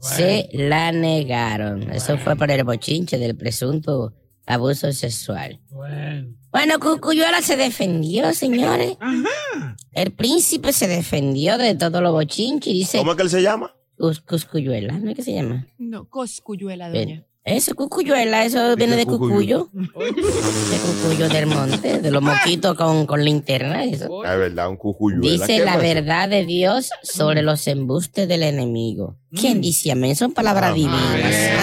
se 0.00 0.48
la 0.52 0.92
negaron. 0.92 1.90
Eso 1.92 2.18
fue 2.18 2.36
por 2.36 2.50
el 2.50 2.64
bochinche 2.64 3.18
del 3.18 3.36
presunto 3.36 4.12
abuso 4.46 4.92
sexual. 4.92 5.60
Bueno. 5.70 6.34
Bueno, 6.52 6.78
Cucuyuela 6.80 7.42
se 7.42 7.56
defendió, 7.56 8.32
señores. 8.32 8.96
Ajá. 9.00 9.76
El 9.92 10.12
príncipe 10.12 10.72
se 10.72 10.88
defendió 10.88 11.58
de 11.58 11.74
todo 11.74 12.00
lo 12.00 12.12
bochinche 12.12 12.70
y 12.70 12.74
dice 12.80 12.98
¿Cómo 12.98 13.12
es 13.12 13.16
que 13.16 13.22
él 13.24 13.30
se 13.30 13.42
llama? 13.42 13.74
Cus- 13.98 14.20
Cuscuyuela, 14.20 14.98
¿no 14.98 15.10
es 15.10 15.16
que 15.16 15.22
se 15.22 15.32
llama? 15.34 15.66
No, 15.78 16.08
coscuyuela, 16.08 16.90
doña. 16.90 17.24
Eso, 17.44 17.76
Cucuyuela, 17.76 18.44
eso 18.44 18.74
viene 18.74 18.96
de 18.96 19.06
Cucuyo. 19.06 19.70
De 19.72 19.86
Cucuyo 19.86 21.28
del 21.28 21.46
monte, 21.46 22.00
de 22.00 22.10
los 22.10 22.20
moquitos 22.20 22.76
con, 22.76 23.06
con 23.06 23.24
linterna. 23.24 23.84
Eso. 23.84 24.22
Ah, 24.24 24.32
Es 24.34 24.38
verdad, 24.40 24.68
un 24.68 24.76
cujuyuela. 24.76 25.30
Dice 25.30 25.58
¿Qué 25.58 25.64
la 25.64 25.76
verdad 25.76 26.28
de 26.28 26.44
Dios 26.44 26.90
sobre 27.04 27.42
los 27.42 27.66
embustes 27.68 28.26
del 28.26 28.42
enemigo. 28.42 29.16
¿Quién 29.30 29.60
dice 29.60 29.92
amén? 29.92 30.16
Son 30.16 30.32
palabras 30.32 30.74
divinas. 30.74 30.98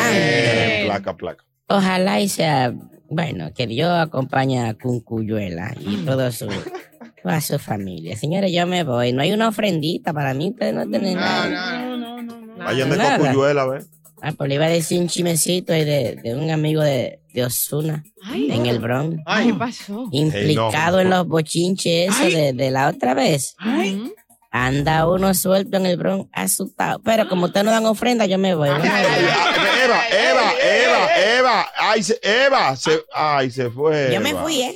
Amén. 0.07 0.85
Placa, 0.85 1.17
placa. 1.17 1.43
Ojalá 1.67 2.21
y 2.21 2.29
sea, 2.29 2.73
bueno, 3.09 3.51
que 3.53 3.67
Dios 3.67 3.89
acompañe 3.91 4.61
a 4.61 4.75
Cuncuyuela 4.75 5.75
y 5.81 5.97
todo 6.05 6.31
su, 6.31 6.47
toda 7.21 7.41
su 7.41 7.59
familia. 7.59 8.15
Señores, 8.15 8.53
yo 8.53 8.65
me 8.67 8.83
voy. 8.85 9.11
No 9.11 9.21
hay 9.21 9.33
una 9.33 9.49
ofrendita 9.49 10.13
para 10.13 10.33
mí, 10.33 10.51
ustedes 10.51 10.73
no 10.73 10.87
tienen 10.89 11.15
nada. 11.15 11.49
No, 11.49 11.55
no, 11.55 11.79
no, 11.79 11.87
no. 11.89 11.92
Vayan 12.63 12.89
de 12.89 12.97
cocuyuela, 13.17 13.65
¿ves? 13.65 13.85
Ah, 14.21 14.31
pues 14.37 14.47
le 14.47 14.55
iba 14.55 14.65
a 14.65 14.69
decir 14.69 15.01
un 15.01 15.07
chimecito 15.09 15.73
ahí 15.73 15.83
de, 15.83 16.15
de 16.15 16.33
un 16.35 16.49
amigo 16.49 16.81
de, 16.81 17.19
de 17.33 17.43
Osuna 17.43 18.05
Ay, 18.23 18.49
en 18.51 18.65
el 18.67 18.79
Bronx. 18.79 19.17
¿qué 19.43 19.53
pasó? 19.53 20.07
Implicado 20.11 21.01
en 21.01 21.09
los 21.09 21.27
bochinches 21.27 22.09
eso 22.09 22.37
de, 22.37 22.53
de 22.53 22.71
la 22.71 22.87
otra 22.87 23.13
vez. 23.13 23.55
Ujú. 23.59 24.13
Anda 24.49 25.09
uno 25.09 25.33
suelto 25.33 25.75
en 25.77 25.87
el 25.87 25.97
Bronx 25.97 26.29
asustado. 26.31 27.01
Pero 27.03 27.27
como 27.27 27.47
ustedes 27.47 27.65
no 27.65 27.71
dan 27.71 27.85
ofrenda, 27.85 28.25
yo 28.25 28.37
me 28.37 28.53
voy. 28.55 28.69
¿no? 28.69 28.75
Ah, 28.75 29.01
Eva, 29.83 30.01
Eva, 30.09 30.51
Eva, 30.61 31.37
Eva, 31.39 31.67
ay, 31.77 32.03
se, 32.03 32.19
Eva, 32.21 32.75
se, 32.77 33.01
ay, 33.13 33.51
se 33.51 33.69
fue. 33.71 34.11
Yo 34.13 34.21
me 34.21 34.29
Eva. 34.29 34.41
fui, 34.43 34.61
¿eh? 34.61 34.75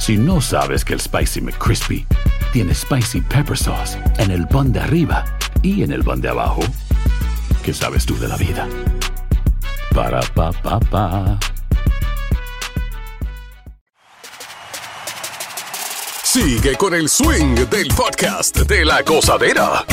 Si 0.00 0.16
no 0.16 0.40
sabes 0.40 0.82
que 0.82 0.94
el 0.94 1.00
Spicy 1.00 1.42
McCrispy 1.42 2.06
tiene 2.54 2.74
Spicy 2.74 3.20
Pepper 3.20 3.56
Sauce 3.56 3.98
en 4.16 4.30
el 4.30 4.48
pan 4.48 4.72
de 4.72 4.80
arriba 4.80 5.26
y 5.62 5.82
en 5.82 5.92
el 5.92 6.02
pan 6.02 6.22
de 6.22 6.30
abajo, 6.30 6.62
¿qué 7.62 7.74
sabes 7.74 8.06
tú 8.06 8.18
de 8.18 8.26
la 8.26 8.38
vida? 8.38 8.66
Para, 9.94 10.20
pa, 10.34 10.52
pa, 10.52 10.80
pa. 10.80 11.38
Sigue 16.24 16.76
con 16.76 16.94
el 16.94 17.10
swing 17.10 17.54
del 17.68 17.88
podcast 17.88 18.56
de 18.60 18.86
la 18.86 19.02
gozadera. 19.02 19.84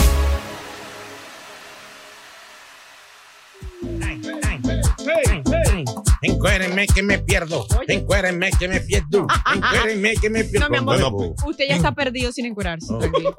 Encuérenme 6.58 6.88
que 6.88 7.04
me 7.04 7.20
pierdo. 7.20 7.68
Encuérenme 7.88 8.50
que 8.58 8.68
me 8.68 8.80
pierdo. 8.82 9.28
Encuérenme 9.54 10.14
que 10.16 10.30
me 10.30 10.44
pierdo. 10.44 10.66
No, 10.66 10.72
mi 10.72 10.78
amor, 10.78 11.12
Bueno, 11.12 11.36
usted 11.46 11.66
ya 11.68 11.76
está 11.76 11.94
perdido 11.94 12.32
sin 12.32 12.48
encurarse. 12.48 12.92
Oh. 12.92 12.98
tranquilo. 12.98 13.36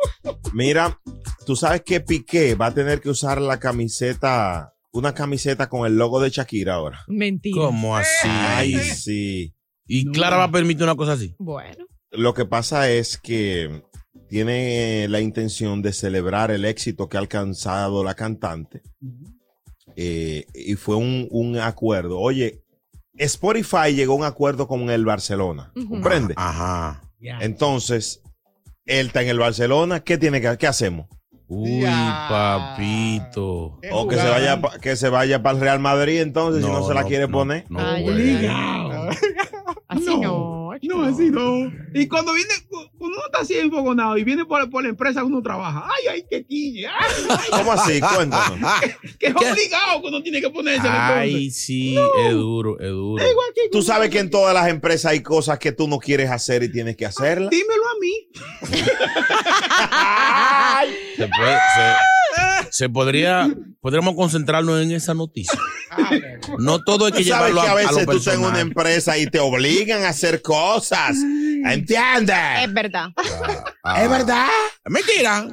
Mira, 0.52 1.00
tú 1.44 1.56
sabes 1.56 1.82
que 1.82 2.00
Piqué 2.00 2.54
va 2.54 2.66
a 2.66 2.75
tener 2.75 3.00
que 3.00 3.10
usar 3.10 3.40
la 3.40 3.58
camiseta, 3.58 4.72
una 4.92 5.14
camiseta 5.14 5.68
con 5.68 5.84
el 5.84 5.96
logo 5.96 6.20
de 6.20 6.30
Shakira 6.30 6.75
ahora. 6.75 7.00
Mentira. 7.08 7.56
¿Cómo 7.60 7.96
así? 7.96 8.28
Ay, 8.28 8.75
sí. 8.78 9.52
¿Y 9.87 10.10
Clara 10.12 10.37
va 10.37 10.44
a 10.44 10.52
permitir 10.52 10.84
una 10.84 10.94
cosa 10.94 11.14
así? 11.14 11.34
Bueno. 11.38 11.87
Lo 12.12 12.34
que 12.34 12.44
pasa 12.44 12.88
es 12.88 13.18
que 13.18 13.82
tiene 14.28 15.08
la 15.08 15.20
intención 15.20 15.82
de 15.82 15.92
celebrar 15.92 16.52
el 16.52 16.64
éxito 16.64 17.08
que 17.08 17.16
ha 17.16 17.20
alcanzado 17.20 18.04
la 18.04 18.14
cantante. 18.14 18.82
Eh, 19.96 20.46
y 20.54 20.75
fue 20.76 20.94
un, 20.96 21.26
un 21.30 21.58
acuerdo. 21.58 22.18
Oye, 22.20 22.62
Spotify 23.18 23.94
llegó 23.94 24.14
a 24.14 24.16
un 24.16 24.25
acuerdo 24.25 24.66
con 24.68 24.88
el 24.90 25.04
Barcelona. 25.04 25.72
Ujú. 25.76 25.88
¿Comprende? 25.88 26.34
Ajá. 26.37 27.02
Entonces, 27.20 28.22
él 28.87 29.08
está 29.08 29.22
en 29.22 29.28
el 29.28 29.38
Barcelona. 29.38 30.00
¿Qué 30.00 30.18
tiene 30.18 30.40
que 30.40 30.56
¿Qué 30.56 30.66
hacemos? 30.66 31.06
Uy, 31.50 31.82
papito. 31.82 33.78
O 33.90 34.06
que 34.06 34.16
se 34.16 34.28
vaya 34.28 34.60
que 34.82 34.96
se 34.96 35.08
vaya 35.08 35.42
para 35.42 35.54
el 35.56 35.60
Real 35.62 35.78
Madrid 35.80 36.20
entonces 36.20 36.62
si 36.62 36.70
No, 36.70 36.80
no 36.80 36.87
se 36.87 36.92
la 36.94 37.04
quiere 37.04 37.26
no, 37.26 37.32
poner. 37.32 37.64
no. 37.70 37.80
Así 37.80 38.04
no. 40.82 40.99
No, 40.99 41.04
así 41.04 41.30
no. 41.30 41.73
Y 41.94 42.06
cuando 42.08 42.32
viene, 42.35 42.50
cuando 42.68 42.90
uno 42.99 43.16
está 43.26 43.40
así 43.40 43.56
enfogonado 43.58 44.16
y 44.18 44.25
viene 44.25 44.44
por, 44.44 44.68
por 44.70 44.82
la 44.82 44.88
empresa 44.90 45.20
que 45.20 45.26
uno 45.26 45.42
trabaja, 45.42 45.87
ay, 45.87 46.04
ay, 46.12 46.25
qué 46.28 46.44
quille. 46.44 46.87
Ay, 46.87 47.26
ay, 47.30 47.37
¿Cómo 47.50 47.73
así? 47.73 48.00
Cuéntanos. 48.00 48.58
que 49.18 49.26
es 49.28 49.35
obligado 49.35 50.02
que 50.02 50.08
uno 50.08 50.23
tiene 50.23 50.40
que 50.40 50.50
ponerse 50.50 50.87
Ay, 50.88 51.50
sí, 51.50 51.97
es 51.97 52.32
duro, 52.32 52.78
es 52.80 52.90
duro. 52.90 53.25
Igual 53.30 53.47
que 53.54 53.68
Tú 53.70 53.82
sabes 53.82 54.11
que 54.11 54.18
en 54.18 54.30
todas 54.30 54.54
las 54.54 54.68
empresas 54.68 55.12
hay 55.12 55.23
cosas 55.23 55.58
que 55.58 55.73
tú 55.73 55.88
no 55.88 55.99
quieres 55.99 56.30
hacer 56.30 56.62
y 56.62 56.70
tienes 56.73 56.97
que 56.97 57.06
hacerlas. 57.06 57.50
Dímelo 57.50 57.85
a 57.87 57.94
mí. 58.00 58.28
Se, 61.16 61.28
puede- 61.28 61.58
se- 61.75 62.70
se 62.70 62.88
podría, 62.88 63.49
podríamos 63.80 64.14
concentrarnos 64.14 64.82
en 64.82 64.92
esa 64.92 65.14
noticia. 65.14 65.58
No 66.59 66.81
todo 66.81 67.07
hay 67.07 67.12
que 67.12 67.25
llevarlo 67.25 67.61
que 67.61 67.67
a, 67.67 67.71
a 67.71 67.73
a 67.73 67.76
veces 67.76 68.07
lo 68.07 68.12
tú 68.12 68.19
estás 68.19 68.35
en 68.35 68.40
una 68.40 68.61
empresa 68.61 69.19
y 69.19 69.26
te 69.26 69.38
obligan 69.38 70.05
a 70.05 70.09
hacer 70.11 70.43
cosas. 70.43 71.17
¿Entiendes? 71.64 72.37
Es 72.62 72.73
verdad. 72.73 73.09
Ah, 73.83 74.02
¿Es 74.05 74.11
verdad? 74.11 74.47
Mentira. 74.88 75.49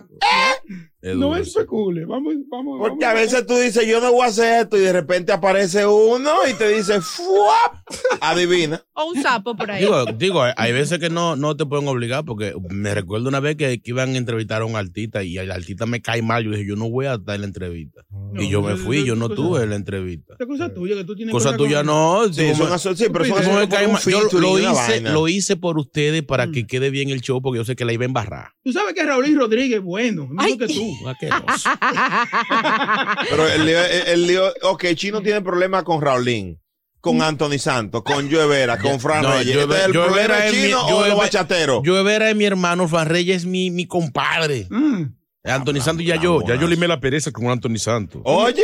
Es 1.01 1.15
No 1.15 1.35
especule. 1.35 2.05
Vamos, 2.05 2.33
vamos. 2.49 2.79
Porque 2.79 3.05
vamos. 3.05 3.19
a 3.19 3.21
veces 3.21 3.45
tú 3.45 3.55
dices, 3.57 3.85
yo 3.87 4.01
no 4.01 4.11
voy 4.11 4.23
a 4.23 4.29
hacer 4.29 4.61
esto 4.63 4.77
y 4.77 4.81
de 4.81 4.91
repente 4.93 5.31
aparece 5.31 5.85
uno 5.85 6.31
y 6.49 6.53
te 6.53 6.67
dice, 6.69 6.99
¡fuap! 7.01 7.75
Adivina. 8.21 8.83
O 8.93 9.11
un 9.11 9.21
sapo 9.21 9.55
por 9.55 9.69
ahí. 9.69 9.81
Digo, 9.81 10.05
digo, 10.17 10.43
hay- 10.55 10.73
veces 10.73 10.97
que 10.99 11.09
no, 11.09 11.35
no 11.35 11.55
te 11.55 11.65
pueden 11.65 11.87
obligar 11.87 12.25
porque 12.25 12.53
me 12.69 12.93
recuerdo 12.93 13.29
una 13.29 13.39
vez 13.39 13.55
que, 13.55 13.81
que 13.81 13.91
iban 13.91 14.15
a 14.15 14.17
entrevistar 14.17 14.61
a 14.63 14.65
un 14.65 14.75
artista 14.75 15.23
y 15.23 15.37
el 15.37 15.51
artista 15.51 15.85
me 15.85 16.01
cae 16.01 16.21
mal. 16.21 16.43
Yo 16.43 16.51
dije, 16.51 16.67
yo 16.67 16.75
no 16.75 16.89
voy 16.89 17.05
a 17.05 17.13
estar 17.15 17.35
en 17.35 17.41
la 17.41 17.47
entrevista. 17.47 18.01
Y 18.39 18.49
yo 18.49 18.61
me 18.61 18.75
fui, 18.75 19.05
yo 19.05 19.15
no 19.15 19.29
tuve 19.29 19.65
la 19.67 19.75
entrevista. 19.75 20.35
Cosa 20.47 20.73
tuya 20.73 20.95
que 20.95 21.03
tú 21.03 21.15
tienes 21.15 21.31
Cosa 21.33 21.55
tuya 21.57 21.77
con- 21.77 21.85
no. 21.87 22.25
Sí, 22.33 22.53
son 22.55 22.69
pero 23.11 23.25
son 23.25 23.43
como. 23.67 23.99
Yo 24.07 24.39
lo 24.39 24.51
una 24.53 24.71
hice, 24.71 24.73
vaina. 24.91 25.11
lo 25.11 25.27
hice 25.27 25.55
por 25.57 25.77
ustedes 25.77 26.23
para 26.23 26.51
que 26.51 26.65
quede 26.67 26.89
bien 26.89 27.09
el 27.09 27.21
show 27.21 27.41
porque 27.41 27.57
yo 27.57 27.65
sé 27.65 27.75
que 27.75 27.85
la 27.85 27.93
iba 27.93 28.03
a 28.03 28.05
embarrar. 28.07 28.47
Tú 28.63 28.71
sabes 28.71 28.93
que 28.93 29.03
Raúl 29.03 29.35
Rodríguez 29.35 29.77
es 29.79 29.83
bueno, 29.83 30.27
mejor 30.27 30.57
que 30.57 30.67
tú. 30.73 31.07
Asqueroso. 31.07 31.69
Pero 33.29 33.47
el 33.47 33.65
lío, 33.65 33.79
el, 33.85 34.07
el 34.07 34.27
lío- 34.27 34.53
ok, 34.63 34.85
Chino 34.95 35.21
tiene 35.21 35.41
problemas 35.41 35.83
con 35.83 36.01
Raulín, 36.01 36.59
con 36.99 37.21
Anthony 37.21 37.57
Santos, 37.59 38.03
con 38.03 38.31
Joe 38.31 38.47
Vera, 38.47 38.77
con 38.79 38.99
Fran 38.99 39.21
No, 39.23 39.31
Reyes. 39.37 39.53
Joe 39.55 39.63
¿Este 39.63 39.75
es 39.77 39.85
el 39.85 39.93
Joe 39.93 40.05
problema 40.05 40.45
es 40.45 40.53
mi- 40.53 40.61
Chino 40.63 40.77
o 40.79 40.83
Joe 40.83 40.91
de 40.91 40.99
los 40.99 41.03
Vera- 41.09 41.15
bachateros? 41.15 41.81
Yo 41.83 42.03
Vera 42.03 42.29
es 42.29 42.35
mi 42.35 42.45
hermano, 42.45 42.87
Fran 42.87 43.07
Reyes 43.07 43.37
es 43.37 43.45
mi, 43.45 43.71
mi 43.71 43.85
compadre. 43.85 44.67
Mm. 44.69 45.03
Anthony 45.45 45.79
Santos 45.81 46.05
ya 46.05 46.15
yo, 46.15 46.41
ya 46.47 46.55
yo 46.55 46.67
limé 46.67 46.87
la 46.87 46.99
pereza 46.99 47.31
con 47.31 47.47
Anthony 47.49 47.77
Santos. 47.77 48.21
Oye, 48.25 48.63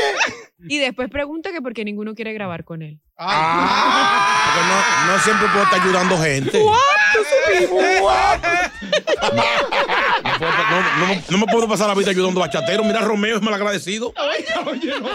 Y 0.67 0.77
después 0.79 1.09
pregunta 1.09 1.51
que 1.51 1.61
por 1.61 1.73
qué 1.73 1.83
ninguno 1.85 2.13
quiere 2.15 2.33
grabar 2.33 2.63
con 2.63 2.81
él. 2.81 2.99
Porque 3.15 3.31
no, 4.67 5.13
no 5.13 5.19
siempre 5.23 5.47
puedo 5.49 5.63
estar 5.63 5.81
ayudando 5.81 6.17
gente. 6.17 6.59
No, 10.39 10.49
no- 10.49 10.99
no 10.99 11.07
me- 11.07 11.23
no 11.29 11.37
me 11.37 11.45
puedo 11.51 11.67
pasar 11.67 11.87
la 11.87 11.93
vida 11.95 12.11
ayudando 12.11 12.39
bachateros. 12.39 12.85
Mira, 12.85 13.01
Romeo 13.01 13.37
es 13.37 13.41
malagradecido. 13.41 14.13
Ay, 14.17 14.45
oye, 14.65 14.93
no. 14.99 15.09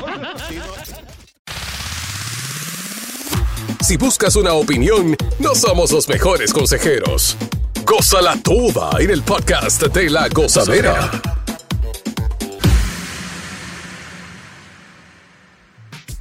Si 3.81 3.97
buscas 3.97 4.35
una 4.37 4.53
opinión, 4.55 5.17
no 5.39 5.55
somos 5.55 5.93
los 5.93 6.09
mejores 6.09 6.53
consejeros. 6.53 7.37
Gózala 7.85 8.37
toda 8.43 8.91
en 9.01 9.11
el 9.11 9.23
podcast 9.23 9.83
de 9.83 10.11
la 10.11 10.29
gozadera. 10.29 11.09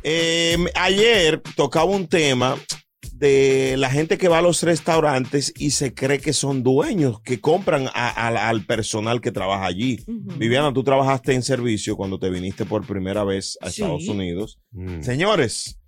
Eh, 0.08 0.56
ayer 0.76 1.42
tocaba 1.56 1.86
un 1.86 2.08
tema 2.08 2.58
de 3.12 3.76
la 3.78 3.90
gente 3.90 4.18
que 4.18 4.28
va 4.28 4.38
a 4.40 4.42
los 4.42 4.62
restaurantes 4.62 5.52
y 5.58 5.72
se 5.72 5.94
cree 5.94 6.20
que 6.20 6.32
son 6.34 6.62
dueños, 6.64 7.22
que 7.22 7.40
compran 7.40 7.88
a- 7.88 8.10
a- 8.10 8.50
al 8.50 8.66
personal 8.66 9.20
que 9.22 9.32
trabaja 9.32 9.66
allí. 9.66 10.04
Viviana, 10.08 10.72
tú 10.74 10.84
trabajaste 10.84 11.34
en 11.34 11.42
servicio 11.42 11.96
cuando 11.98 12.20
te 12.20 12.30
viniste 12.30 12.66
por 12.66 12.86
primera 12.86 13.24
vez 13.24 13.58
a 13.62 13.70
Sí. 13.72 13.82
Estados 13.82 14.08
Unidos. 14.08 14.60
Señores, 15.02 15.80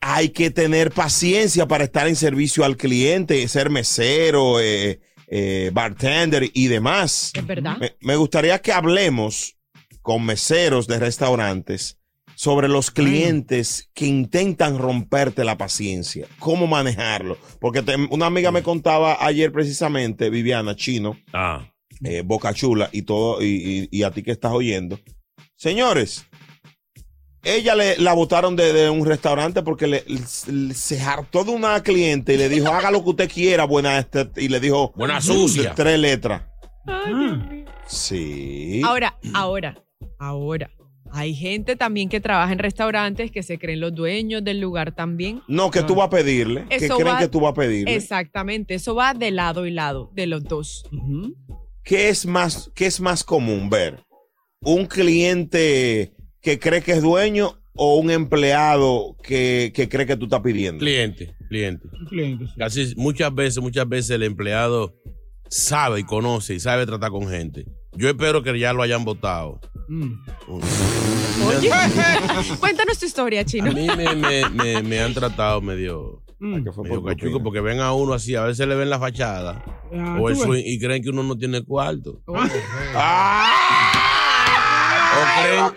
hay 0.00 0.30
que 0.30 0.50
tener 0.50 0.90
paciencia 0.90 1.66
para 1.66 1.84
estar 1.84 2.08
en 2.08 2.16
servicio 2.16 2.64
al 2.64 2.76
cliente, 2.76 3.46
ser 3.48 3.70
mesero, 3.70 4.60
eh, 4.60 5.00
eh, 5.28 5.70
bartender 5.72 6.50
y 6.52 6.66
demás. 6.66 7.30
Es 7.34 7.46
verdad. 7.46 7.76
Me, 7.78 7.94
me 8.00 8.16
gustaría 8.16 8.58
que 8.60 8.72
hablemos 8.72 9.56
con 10.02 10.24
meseros 10.24 10.86
de 10.88 10.98
restaurantes 10.98 11.98
sobre 12.36 12.68
los 12.68 12.90
clientes 12.90 13.90
que 13.94 14.06
intentan 14.06 14.76
romperte 14.78 15.42
la 15.42 15.56
paciencia, 15.56 16.26
cómo 16.38 16.66
manejarlo. 16.66 17.38
Porque 17.60 17.82
te- 17.82 17.96
una 18.10 18.26
amiga 18.26 18.52
me 18.52 18.62
contaba 18.62 19.16
ayer 19.24 19.50
precisamente, 19.50 20.28
Viviana 20.30 20.76
Chino, 20.76 21.18
Ah. 21.32 21.66
eh, 22.04 22.22
Boca 22.24 22.52
Chula 22.52 22.90
y 22.92 23.02
todo, 23.02 23.42
y, 23.42 23.88
y- 23.90 23.98
y 23.98 24.02
a 24.02 24.10
ti 24.10 24.22
que 24.22 24.32
estás 24.32 24.52
oyendo. 24.52 25.00
Señores, 25.56 26.26
ella 27.42 27.74
le, 27.74 27.96
la 27.98 28.12
botaron 28.12 28.54
de, 28.54 28.72
de 28.72 28.90
un 28.90 29.06
restaurante 29.06 29.62
porque 29.62 29.86
le, 29.86 30.04
le- 30.06 30.74
se 30.74 31.00
hartó 31.00 31.42
de 31.44 31.52
una 31.52 31.82
cliente 31.82 32.34
y 32.34 32.36
le 32.36 32.48
dijo, 32.50 32.68
haga 32.68 32.90
lo 32.90 33.02
que 33.02 33.10
usted 33.10 33.30
quiera, 33.32 33.64
buena 33.64 33.98
este, 33.98 34.28
y 34.36 34.48
le 34.48 34.60
dijo, 34.60 34.92
Buena 34.94 35.20
sucia. 35.22 35.74
Tres 35.74 35.98
letras. 35.98 36.42
Ay. 36.86 37.64
Sí. 37.86 38.82
Ahora, 38.84 39.16
ahora, 39.32 39.82
ahora. 40.18 40.70
Hay 41.12 41.34
gente 41.34 41.76
también 41.76 42.08
que 42.08 42.20
trabaja 42.20 42.52
en 42.52 42.58
restaurantes 42.58 43.30
que 43.30 43.42
se 43.42 43.58
creen 43.58 43.80
los 43.80 43.94
dueños 43.94 44.42
del 44.44 44.60
lugar 44.60 44.94
también. 44.94 45.42
No, 45.48 45.70
que 45.70 45.82
tú 45.82 45.94
vas 45.94 46.06
a 46.06 46.10
pedirle. 46.10 46.66
que 46.68 46.76
creen 46.78 47.06
va- 47.06 47.18
que 47.18 47.28
tú 47.28 47.40
vas 47.40 47.52
a 47.52 47.54
pedirle. 47.54 47.94
Exactamente, 47.94 48.74
eso 48.74 48.94
va 48.94 49.14
de 49.14 49.30
lado 49.30 49.66
y 49.66 49.70
lado, 49.70 50.10
de 50.14 50.26
los 50.26 50.44
dos. 50.44 50.84
¿Qué 51.82 52.08
es 52.08 52.26
más, 52.26 52.70
qué 52.74 52.86
es 52.86 53.00
más 53.00 53.22
común 53.24 53.70
ver? 53.70 54.02
¿Un 54.60 54.86
cliente 54.86 56.12
que 56.40 56.58
cree 56.58 56.82
que 56.82 56.92
es 56.92 57.02
dueño 57.02 57.58
o 57.74 57.96
un 57.96 58.10
empleado 58.10 59.16
que, 59.22 59.70
que 59.74 59.88
cree 59.88 60.06
que 60.06 60.16
tú 60.16 60.24
estás 60.24 60.40
pidiendo? 60.40 60.80
Cliente, 60.80 61.34
cliente. 61.48 61.88
Cliente, 62.08 62.46
sí. 62.46 62.52
Casi 62.58 62.94
muchas 62.96 63.34
veces, 63.34 63.62
muchas 63.62 63.88
veces 63.88 64.10
el 64.10 64.22
empleado 64.24 64.94
sabe 65.48 66.00
y 66.00 66.04
conoce 66.04 66.54
y 66.54 66.60
sabe 66.60 66.86
tratar 66.86 67.10
con 67.10 67.28
gente. 67.28 67.64
Yo 67.92 68.08
espero 68.08 68.42
que 68.42 68.58
ya 68.58 68.72
lo 68.72 68.82
hayan 68.82 69.04
votado. 69.04 69.60
Mm. 69.88 70.14
Oye, 71.46 71.70
cuéntanos 72.60 72.98
tu 72.98 73.06
historia, 73.06 73.40
A 73.42 73.44
chino. 73.44 73.70
mí 73.72 73.86
me, 73.96 74.14
me- 74.16 74.48
me- 74.50 74.82
me 74.82 75.00
han 75.00 75.14
tratado 75.14 75.60
medio, 75.60 76.22
Mm. 76.38 76.64
medio 76.82 77.02
cachuco 77.04 77.42
porque 77.42 77.60
ven 77.60 77.80
a 77.80 77.92
uno 77.94 78.12
así, 78.12 78.34
a 78.34 78.42
veces 78.42 78.66
le 78.68 78.74
ven 78.74 78.90
la 78.90 78.98
fachada 78.98 79.64
Ah, 79.94 80.18
o 80.20 80.28
el 80.28 80.36
swing 80.36 80.62
y 80.66 80.78
creen 80.78 81.02
que 81.02 81.08
uno 81.10 81.22
no 81.22 81.36
tiene 81.38 81.62
cuarto. 81.64 82.20
Ah. 82.94 83.52
O 85.18 85.42
creen, 85.42 85.64
o 85.64 85.72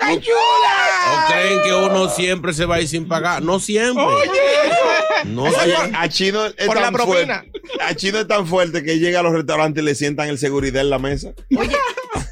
creen 1.31 1.61
que 1.63 1.73
uno 1.73 2.09
siempre 2.09 2.53
se 2.53 2.65
va 2.65 2.75
a 2.75 2.81
ir 2.81 2.87
sin 2.89 3.07
pagar. 3.07 3.41
No 3.41 3.59
siempre. 3.59 4.03
No 5.25 5.43
Oye, 5.43 5.53
siempre. 5.53 5.91
a 5.97 6.09
Chino 6.09 6.45
es 6.45 6.65
Por 6.65 6.75
la 6.75 6.81
tan 6.91 6.95
fuerte. 6.95 7.51
A 7.81 7.95
Chino 7.95 8.19
es 8.19 8.27
tan 8.27 8.45
fuerte 8.47 8.83
que 8.83 8.99
llega 8.99 9.19
a 9.21 9.23
los 9.23 9.31
restaurantes 9.33 9.81
y 9.81 9.85
le 9.85 9.95
sientan 9.95 10.27
el 10.29 10.37
seguridad 10.37 10.81
en 10.81 10.89
la 10.89 10.99
mesa. 10.99 11.31
Oye, 11.57 11.75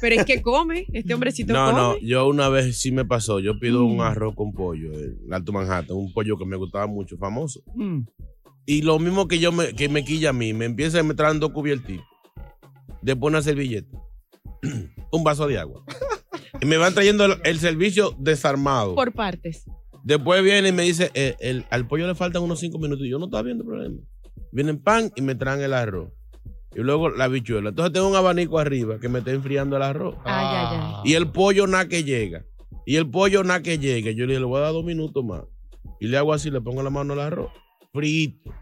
pero 0.00 0.16
es 0.16 0.24
que 0.24 0.42
come, 0.42 0.86
este 0.92 1.14
hombrecito 1.14 1.52
No, 1.52 1.66
come. 1.66 1.78
no, 1.80 1.98
yo 1.98 2.26
una 2.28 2.48
vez 2.48 2.78
sí 2.78 2.92
me 2.92 3.04
pasó. 3.04 3.40
Yo 3.40 3.58
pido 3.58 3.84
Mm. 3.84 3.92
un 3.92 4.00
arroz 4.00 4.34
con 4.34 4.52
pollo 4.52 4.92
en 4.92 5.32
Alto 5.32 5.52
Manhattan, 5.52 5.96
un 5.96 6.12
pollo 6.12 6.36
que 6.38 6.44
me 6.44 6.56
gustaba 6.56 6.86
mucho, 6.86 7.16
famoso. 7.18 7.60
Mm. 7.74 8.00
Y 8.66 8.82
lo 8.82 8.98
mismo 8.98 9.28
que 9.28 9.38
yo 9.38 9.50
me, 9.52 9.74
que 9.74 9.88
me 9.88 10.04
quilla 10.04 10.30
a 10.30 10.32
mí, 10.34 10.52
me 10.52 10.66
empieza 10.66 11.00
a 11.00 11.02
me 11.02 11.14
traen 11.14 11.40
dos 11.40 11.52
cubiertitos. 11.52 12.04
Después 13.02 13.30
una 13.32 13.42
servilleta. 13.42 13.96
un 15.12 15.24
vaso 15.24 15.46
de 15.46 15.58
agua. 15.58 15.84
Y 16.60 16.66
me 16.66 16.76
van 16.76 16.92
trayendo 16.92 17.24
el, 17.24 17.34
el 17.44 17.58
servicio 17.60 18.14
desarmado. 18.18 18.94
Por 18.94 19.12
partes. 19.12 19.64
Después 20.04 20.42
viene 20.42 20.68
y 20.68 20.72
me 20.72 20.82
dice, 20.82 21.10
eh, 21.14 21.36
el, 21.40 21.64
al 21.70 21.86
pollo 21.86 22.06
le 22.06 22.14
faltan 22.14 22.42
unos 22.42 22.60
cinco 22.60 22.78
minutos. 22.78 23.06
Y 23.06 23.10
yo 23.10 23.18
no 23.18 23.26
estaba 23.26 23.42
viendo 23.42 23.64
problema. 23.64 23.96
Vienen 24.52 24.78
pan 24.82 25.10
y 25.16 25.22
me 25.22 25.34
traen 25.34 25.60
el 25.60 25.72
arroz. 25.74 26.10
Y 26.74 26.80
luego 26.80 27.08
la 27.10 27.28
bichuela. 27.28 27.70
Entonces 27.70 27.92
tengo 27.92 28.08
un 28.08 28.16
abanico 28.16 28.58
arriba 28.58 28.98
que 28.98 29.08
me 29.08 29.20
está 29.20 29.32
enfriando 29.32 29.76
el 29.76 29.82
arroz. 29.82 30.16
Ay, 30.24 30.46
ay, 30.48 30.78
ay. 30.80 31.10
Y 31.10 31.14
el 31.14 31.30
pollo 31.30 31.66
nada 31.66 31.88
que 31.88 32.04
llega. 32.04 32.44
Y 32.84 32.96
el 32.96 33.08
pollo 33.08 33.42
nada 33.44 33.62
que 33.62 33.78
llega. 33.78 34.10
Yo 34.10 34.26
le 34.26 34.32
dije, 34.32 34.40
le 34.40 34.46
voy 34.46 34.58
a 34.58 34.64
dar 34.64 34.72
dos 34.72 34.84
minutos 34.84 35.24
más. 35.24 35.42
Y 36.00 36.08
le 36.08 36.16
hago 36.16 36.32
así, 36.32 36.50
le 36.50 36.60
pongo 36.60 36.82
la 36.82 36.90
mano 36.90 37.14
al 37.14 37.20
arroz. 37.20 37.50
Frito. 37.92 38.52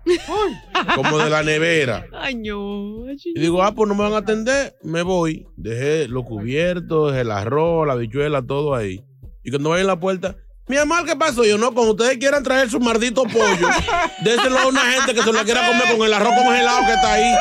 como 0.94 1.18
de 1.18 1.30
la 1.30 1.42
nevera. 1.42 2.06
Ay, 2.12 2.36
no. 2.36 3.04
Y 3.10 3.38
digo, 3.40 3.62
ah, 3.62 3.74
pues 3.74 3.88
no 3.88 3.94
me 3.94 4.02
van 4.02 4.14
a 4.14 4.18
atender. 4.18 4.74
Me 4.82 5.02
voy. 5.02 5.46
Dejé 5.56 6.08
los 6.08 6.24
cubiertos, 6.24 7.14
el 7.14 7.30
arroz, 7.30 7.86
la 7.86 7.96
bichuela, 7.96 8.42
todo 8.42 8.74
ahí. 8.74 9.04
Y 9.44 9.50
cuando 9.50 9.70
vayan 9.70 9.86
a 9.86 9.94
la 9.94 10.00
puerta, 10.00 10.36
mi 10.68 10.76
amor, 10.76 11.04
¿qué 11.04 11.14
pasó? 11.16 11.44
Yo 11.44 11.58
no, 11.58 11.72
cuando 11.72 11.92
ustedes 11.92 12.18
quieran 12.18 12.42
traer 12.42 12.68
su 12.70 12.80
maldito 12.80 13.22
pollo, 13.24 13.68
déselo 14.24 14.58
a 14.58 14.66
una 14.66 14.80
gente 14.92 15.14
que 15.14 15.22
se 15.22 15.32
lo 15.32 15.44
quiera 15.44 15.64
comer 15.66 15.96
con 15.96 16.04
el 16.06 16.12
arroz 16.12 16.34
congelado 16.34 16.86
que 16.86 16.92
está 16.94 17.12
ahí. 17.12 17.34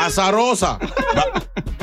Azarosa. 0.00 0.78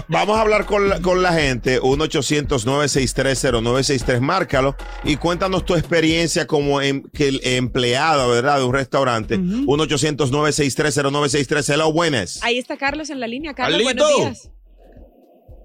Vamos 0.09 0.37
a 0.37 0.41
hablar 0.41 0.65
con 0.65 0.89
la, 0.89 0.99
con 1.01 1.23
la 1.23 1.31
gente. 1.33 1.79
1-800-963-0963. 1.81 4.19
Márcalo 4.19 4.75
y 5.03 5.15
cuéntanos 5.15 5.65
tu 5.65 5.73
experiencia 5.75 6.45
como 6.45 6.81
em- 6.81 7.03
empleado, 7.17 8.29
¿verdad? 8.29 8.57
De 8.59 8.65
un 8.65 8.73
restaurante. 8.73 9.39
1-800-963-0963. 9.39 11.73
Hello, 11.73 11.91
buenas. 11.91 12.39
Ahí 12.43 12.59
está 12.59 12.77
Carlos 12.77 13.09
en 13.09 13.19
la 13.19 13.25
línea. 13.27 13.55
Carlos, 13.55 13.81
Carlito. 13.81 14.03
buenos 14.05 14.19
días. 14.43 14.52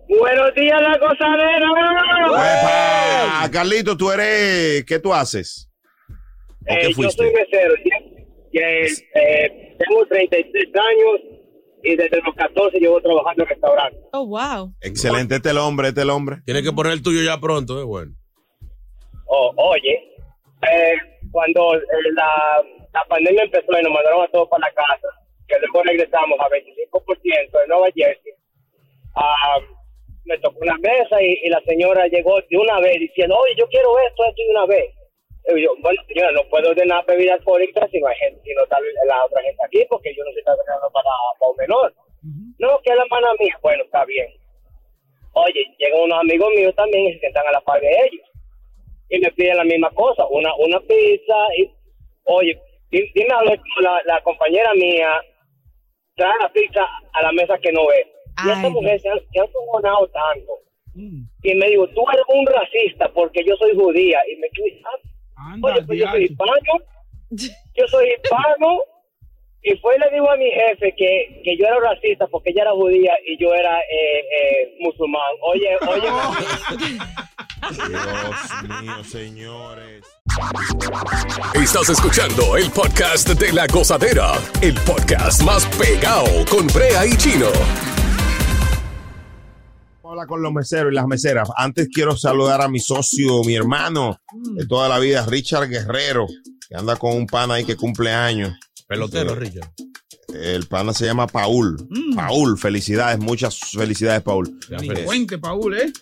Buenos 0.09 0.55
días, 0.55 0.81
la 0.81 0.99
gozadera. 0.99 1.71
Uepa. 2.31 3.51
Carlito, 3.53 3.97
tú 3.97 4.11
eres. 4.11 4.85
¿Qué 4.85 4.99
tú 4.99 5.13
haces? 5.13 5.71
¿O 6.09 6.65
qué 6.67 6.87
Eh, 6.87 6.93
yo 6.97 7.11
soy 7.11 7.33
mesero. 7.33 7.75
eh, 8.53 8.87
eh, 9.15 9.77
tengo 9.79 10.07
33 10.07 10.67
años 10.75 11.21
y 11.83 11.97
desde 11.97 12.21
los 12.23 12.35
14 12.35 12.79
llevo 12.81 13.01
trabajando 13.01 13.43
en 13.45 13.49
restaurantes. 13.51 14.01
Oh, 14.13 14.27
wow. 14.27 14.73
Excelente, 14.81 15.37
este 15.37 15.51
el 15.51 15.59
hombre, 15.59 15.89
este 15.89 16.03
el 16.03 16.11
hombre. 16.11 16.39
Tienes 16.45 16.63
que 16.63 16.73
poner 16.73 16.93
el 16.93 17.03
tuyo 17.03 17.23
ya 17.23 17.39
pronto, 17.39 17.79
es 17.79 17.85
bueno. 17.87 18.13
Oh, 19.27 19.53
oye, 19.57 19.95
eh, 20.73 20.95
cuando 21.31 21.75
eh, 21.77 21.81
la, 22.15 22.29
la 22.95 23.05
pandemia 23.09 23.43
empezó 23.45 23.79
y 23.79 23.83
nos 23.83 23.93
mandaron 23.93 24.23
a 24.25 24.29
todos 24.29 24.49
para 24.49 24.67
la 24.67 24.73
casa, 24.75 25.09
que 25.47 25.55
luego 25.61 25.83
regresamos 25.85 26.39
a 26.41 26.49
25% 26.49 27.61
de 27.61 27.69
Nueva 27.69 27.87
Jersey, 27.95 28.33
ah, 29.15 29.59
me 30.29 30.39
tocó 30.39 30.59
una 30.61 30.77
mesa 30.79 31.21
y, 31.23 31.41
y 31.43 31.49
la 31.49 31.61
señora 31.63 32.07
llegó 32.07 32.41
de 32.41 32.57
una 32.57 32.79
vez 32.81 33.01
diciendo, 33.01 33.37
oye, 33.37 33.55
yo 33.57 33.67
quiero 33.69 33.99
esto, 34.07 34.25
esto 34.25 34.43
de 34.43 34.51
una 34.51 34.67
vez. 34.67 34.95
Y 35.57 35.63
yo, 35.63 35.71
bueno, 35.81 36.01
señora, 36.07 36.31
no 36.33 36.45
puedo 36.51 36.71
ordenar 36.71 37.05
bebidas 37.07 37.39
alcohólicas 37.39 37.91
si 37.91 37.99
no 38.01 38.07
hay 38.09 38.17
gente, 38.17 38.41
si 38.45 38.53
no 38.55 38.63
está 38.65 38.77
la 39.07 39.25
otra 39.25 39.43
gente 39.43 39.63
aquí, 39.65 39.85
porque 39.89 40.15
yo 40.15 40.23
no 40.23 40.31
estoy 40.31 40.45
trabajando 40.45 40.91
para, 40.93 41.09
para 41.41 41.51
un 41.51 41.57
menor. 41.57 41.95
No, 42.59 42.79
que 42.83 42.91
es 42.91 42.97
la 42.97 43.05
hermana 43.05 43.29
mía. 43.41 43.59
Bueno, 43.63 43.85
está 43.85 44.05
bien. 44.05 44.29
Oye, 45.33 45.65
llegan 45.79 46.01
unos 46.03 46.19
amigos 46.21 46.49
míos 46.55 46.75
también 46.75 47.05
y 47.09 47.13
se 47.15 47.21
sientan 47.21 47.47
a 47.47 47.53
la 47.53 47.61
par 47.61 47.81
de 47.81 47.89
ellos 47.89 48.27
y 49.09 49.19
me 49.21 49.31
piden 49.33 49.57
la 49.57 49.65
misma 49.65 49.91
cosa, 49.93 50.27
una 50.27 50.55
una 50.57 50.81
pizza 50.81 51.37
y 51.57 51.71
oye, 52.25 52.61
di- 52.91 53.11
dime 53.15 53.33
a 53.33 53.43
la, 53.45 54.03
la 54.05 54.21
compañera 54.23 54.75
mía 54.75 55.21
trae 56.17 56.35
la 56.43 56.53
pizza 56.53 56.85
a 57.13 57.23
la 57.23 57.33
mesa 57.33 57.57
que 57.59 57.73
no 57.73 57.87
ve. 57.87 58.07
Y 58.45 58.51
esta 58.51 58.67
Ay, 58.67 58.71
mujer 58.71 59.01
se 59.01 59.09
han, 59.09 59.19
se 59.19 59.53
cojonado 59.53 60.09
tanto. 60.09 60.53
Y 61.43 61.55
me 61.55 61.69
dijo, 61.69 61.87
tú 61.89 62.05
eres 62.13 62.25
un 62.29 62.47
racista 62.47 63.09
porque 63.15 63.45
yo 63.45 63.55
soy 63.57 63.75
judía. 63.75 64.19
Y 64.33 64.37
me 64.37 64.49
quedé, 64.51 64.83
ah, 64.85 65.53
Anda, 65.53 65.75
oye, 65.75 65.83
pues 65.87 65.99
yo 65.99 66.07
soy 66.11 66.25
hispano. 66.25 66.53
Yo 67.31 67.87
soy 67.89 68.09
hispano. 68.09 68.79
Y 69.63 69.77
fue 69.79 69.97
y 69.97 69.99
le 69.99 70.11
digo 70.11 70.31
a 70.31 70.37
mi 70.37 70.51
jefe 70.51 70.95
que, 70.97 71.43
que 71.45 71.57
yo 71.59 71.67
era 71.67 71.79
racista 71.81 72.27
porque 72.29 72.51
ella 72.51 72.63
era 72.63 72.73
judía 72.73 73.13
y 73.27 73.37
yo 73.39 73.53
era 73.55 73.79
eh, 73.81 74.19
eh, 74.21 74.77
musulmán. 74.81 75.21
Oye, 75.43 75.77
oye. 75.89 76.09
Dios 77.89 78.83
mío, 78.83 79.05
señores. 79.05 80.07
Estás 81.55 81.91
escuchando 81.91 82.57
el 82.57 82.71
podcast 82.71 83.29
de 83.29 83.53
la 83.53 83.67
gozadera, 83.67 84.33
el 84.63 84.75
podcast 84.87 85.43
más 85.43 85.67
pegado 85.77 86.45
con 86.49 86.67
Brea 86.69 87.05
y 87.05 87.17
Chino. 87.17 87.51
Hablar 90.11 90.27
con 90.27 90.41
los 90.43 90.53
meseros 90.53 90.91
y 90.93 90.95
las 90.95 91.07
meseras. 91.07 91.49
Antes 91.57 91.89
quiero 91.93 92.17
saludar 92.17 92.63
a 92.63 92.69
mi 92.69 92.81
socio, 92.81 93.43
mi 93.45 93.55
hermano 93.55 94.19
de 94.55 94.67
toda 94.67 94.89
la 94.89 94.99
vida, 94.99 95.27
Richard 95.27 95.69
Guerrero, 95.69 96.27
que 96.69 96.77
anda 96.77 96.97
con 96.97 97.15
un 97.15 97.27
pana 97.27 97.55
ahí 97.55 97.65
que 97.65 97.77
cumple 97.77 98.11
años. 98.13 98.53
Pelotero, 98.87 99.35
Richard. 99.35 99.71
El 100.29 100.67
pana 100.67 100.93
se 100.95 101.05
llama 101.07 101.27
Paul. 101.27 101.77
Paul, 102.15 102.59
felicidades, 102.59 103.19
muchas 103.19 103.59
felicidades, 103.59 104.23
Paul. 104.23 104.59
Ya, 104.71 104.79
Ni 104.79 104.89
feliz. 104.89 105.05
cuente, 105.05 105.39
Paul, 105.39 105.75
¿eh? 105.75 105.93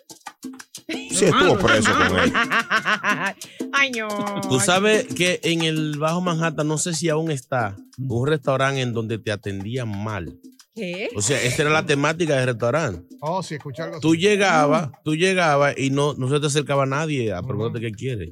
Sí, 0.89 1.25
estuvo 1.25 1.59
preso 1.59 1.91
con 1.93 2.19
él. 2.19 2.33
Ay, 3.73 3.91
no. 3.93 4.41
Tú 4.49 4.61
sabes 4.61 5.07
que 5.15 5.41
en 5.43 5.63
el 5.63 5.99
Bajo 5.99 6.21
Manhattan, 6.21 6.69
no 6.69 6.79
sé 6.79 6.95
si 6.95 7.09
aún 7.09 7.31
está, 7.31 7.77
un 7.99 8.27
restaurante 8.27 8.81
en 8.83 8.93
donde 8.93 9.19
te 9.19 9.33
atendían 9.33 9.89
mal. 10.05 10.39
¿Qué? 10.77 11.09
O 11.17 11.23
sea, 11.23 11.43
esta 11.43 11.63
era 11.63 11.71
la 11.73 11.87
temática 11.87 12.37
del 12.37 12.47
restaurante. 12.47 13.03
Oh, 13.23 13.43
sí, 13.43 13.55
escuché 13.55 13.83
algo 13.83 13.99
Tú 13.99 14.11
así. 14.13 14.19
llegabas, 14.21 14.91
tú 15.03 15.17
llegabas 15.17 15.75
y 15.79 15.89
no, 15.91 16.13
no 16.15 16.29
se 16.29 16.39
te 16.39 16.47
acercaba 16.47 16.85
nadie 16.87 17.33
a 17.33 17.43
preguntarte 17.43 17.81
qué 17.81 17.93
quieres. 17.93 18.31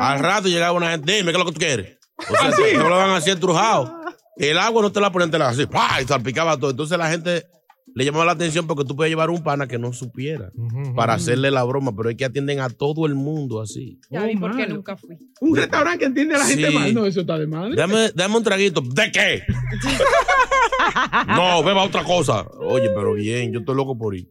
Al 0.00 0.18
rato 0.18 0.48
llegaba 0.48 0.72
una 0.72 0.90
gente, 0.90 1.12
dime 1.12 1.30
qué 1.30 1.38
es 1.38 1.44
lo 1.44 1.46
que 1.46 1.52
tú 1.52 1.58
quieres. 1.60 1.98
O 2.16 2.34
sea, 2.36 2.50
te 2.52 2.76
hablaban 2.76 3.10
así 3.10 3.30
entrujado. 3.30 3.94
El 4.36 4.58
agua 4.58 4.80
no 4.82 4.90
te 4.92 5.00
la 5.00 5.12
ponían, 5.12 5.30
te 5.30 5.38
la 5.38 5.50
así, 5.50 5.66
¡pah! 5.66 6.00
y 6.02 6.06
salpicaba 6.06 6.56
todo. 6.56 6.70
Entonces 6.70 6.96
la 6.96 7.10
gente 7.10 7.46
le 7.94 8.04
llamaba 8.04 8.24
la 8.24 8.32
atención 8.32 8.66
porque 8.66 8.84
tú 8.84 8.96
puedes 8.96 9.10
llevar 9.10 9.30
un 9.30 9.42
pana 9.42 9.66
que 9.66 9.78
no 9.78 9.92
supiera 9.92 10.50
para 10.96 11.14
hacerle 11.14 11.50
la 11.50 11.62
broma, 11.64 11.94
pero 11.94 12.10
es 12.10 12.16
que 12.16 12.24
atienden 12.24 12.60
a 12.60 12.70
todo 12.70 13.06
el 13.06 13.14
mundo 13.14 13.60
así. 13.60 13.98
Ya 14.10 14.24
vi 14.24 14.34
Oh, 14.36 14.40
por 14.40 14.56
qué 14.56 14.66
nunca 14.66 14.96
fui. 14.96 15.16
Un 15.40 15.56
restaurante 15.56 15.98
que 15.98 16.04
entiende 16.06 16.34
a 16.34 16.38
la 16.38 16.46
gente 16.46 16.70
mal. 16.70 16.94
No, 16.94 17.06
eso 17.06 17.20
está 17.20 17.38
de 17.38 17.46
madre. 17.46 17.76
Dame, 17.76 18.10
dame 18.14 18.36
un 18.36 18.42
traguito. 18.44 18.80
¿De 18.80 19.10
qué? 19.12 19.42
no, 21.28 21.62
beba 21.62 21.84
otra 21.84 22.04
cosa. 22.04 22.46
Oye, 22.60 22.88
pero 22.94 23.14
bien, 23.14 23.52
yo 23.52 23.60
estoy 23.60 23.76
loco 23.76 23.96
por 23.96 24.14
ir. 24.14 24.30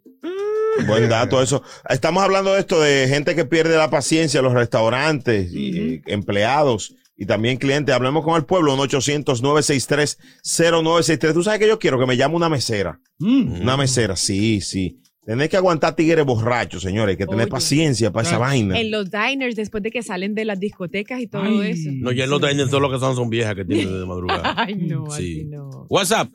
Buen 0.88 1.10
dato 1.10 1.42
eso. 1.42 1.62
Estamos 1.90 2.24
hablando 2.24 2.54
de 2.54 2.62
esto 2.62 2.80
de 2.82 3.08
gente 3.08 3.36
que 3.36 3.46
pierde 3.46 3.78
la 3.78 3.90
paciencia 3.90 4.40
en 4.40 4.46
los 4.46 4.54
restaurantes, 4.54 5.52
y, 5.54 5.78
eh, 5.78 6.02
empleados 6.08 6.96
y 7.22 7.26
también 7.28 7.58
clientes. 7.58 7.94
Hablemos 7.94 8.24
con 8.26 8.36
el 8.36 8.46
pueblo, 8.46 8.76
1-800-963-0963. 8.78 11.34
Tú 11.34 11.44
sabes 11.44 11.60
que 11.60 11.68
yo 11.68 11.78
quiero 11.78 12.00
que 12.00 12.08
me 12.08 12.18
llame 12.18 12.36
una 12.36 12.50
mesera. 12.50 13.00
Mm. 13.20 13.62
Una 13.62 13.78
mesera, 13.78 14.16
sí, 14.16 14.60
sí. 14.60 14.98
Tenés 15.24 15.50
que 15.50 15.58
aguantar 15.58 15.96
tigres 15.96 16.26
borrachos, 16.26 16.82
señores. 16.82 17.14
Hay 17.14 17.18
que 17.18 17.28
tener 17.28 17.44
Oye. 17.44 17.52
paciencia 17.52 18.12
para 18.12 18.28
esa 18.28 18.40
vaina. 18.40 18.80
En 18.80 18.90
los 18.90 19.12
diners, 19.12 19.56
después 19.56 19.84
de 19.84 19.92
que 19.92 20.02
salen 20.02 20.34
de 20.34 20.46
las 20.46 20.60
discotecas 20.60 21.22
y 21.22 21.28
todo 21.28 21.44
Ay. 21.44 21.70
eso. 21.74 21.92
No, 21.94 22.12
ya 22.12 22.26
no 22.26 22.40
traen 22.40 22.58
todo 22.68 22.80
lo 22.80 22.90
que 22.92 22.98
son, 22.98 23.16
son 23.16 23.30
viejas 23.30 23.54
que 23.54 23.66
tienen 23.66 24.00
de 24.00 24.06
madrugada. 24.08 24.56
Ay, 24.58 24.74
no, 24.78 25.06
Sí. 25.12 25.42
así 25.42 25.46
no. 25.46 25.86
WhatsApp. 25.90 26.28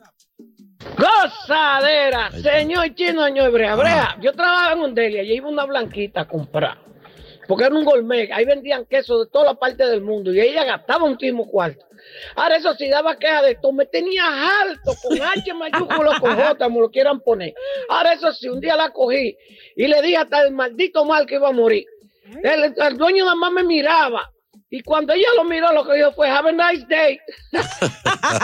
Gozadera, 0.97 2.31
señor 2.31 2.95
chino, 2.95 3.25
señor 3.25 3.51
Brea. 3.51 3.75
Brea, 3.75 4.17
yo 4.21 4.31
trabajaba 4.31 4.71
en 4.73 4.79
un 4.79 4.95
deli, 4.95 5.19
allí 5.19 5.33
iba 5.33 5.49
una 5.49 5.65
blanquita 5.65 6.21
a 6.21 6.27
comprar. 6.29 6.77
Porque 7.47 7.65
era 7.65 7.75
un 7.75 7.85
gourmet, 7.85 8.31
ahí 8.31 8.45
vendían 8.45 8.85
queso 8.85 9.23
de 9.23 9.31
toda 9.31 9.45
la 9.45 9.53
parte 9.55 9.85
del 9.85 10.01
mundo 10.01 10.33
y 10.33 10.39
ella 10.39 10.63
gastaba 10.63 11.05
un 11.05 11.17
timo 11.17 11.47
cuarto. 11.47 11.85
Ahora 12.35 12.57
eso 12.57 12.73
sí 12.75 12.89
daba 12.89 13.17
queja 13.17 13.41
de 13.41 13.51
esto, 13.51 13.71
me 13.71 13.85
tenía 13.85 14.23
alto 14.61 14.93
con 15.01 15.21
H 15.21 15.53
mayúsculo 15.53 16.11
con 16.19 16.35
J, 16.35 16.69
me 16.69 16.79
lo 16.79 16.89
quieran 16.89 17.19
poner. 17.21 17.53
Ahora 17.89 18.13
eso 18.13 18.31
sí, 18.33 18.47
un 18.49 18.59
día 18.59 18.75
la 18.75 18.91
cogí 18.91 19.35
y 19.75 19.87
le 19.87 20.01
dije 20.01 20.17
hasta 20.17 20.43
el 20.43 20.51
maldito 20.51 21.05
mal 21.05 21.25
que 21.25 21.35
iba 21.35 21.49
a 21.49 21.53
morir. 21.53 21.85
El, 22.43 22.73
el 22.75 22.97
dueño 22.97 23.23
nada 23.23 23.35
más 23.35 23.51
me 23.51 23.63
miraba. 23.63 24.29
Y 24.69 24.81
cuando 24.83 25.13
ella 25.13 25.27
lo 25.37 25.45
miró, 25.45 25.71
lo 25.71 25.85
que 25.85 25.93
dijo 25.93 26.11
fue, 26.11 26.29
have 26.29 26.49
a 26.49 26.51
nice 26.51 26.85
day. 26.89 27.17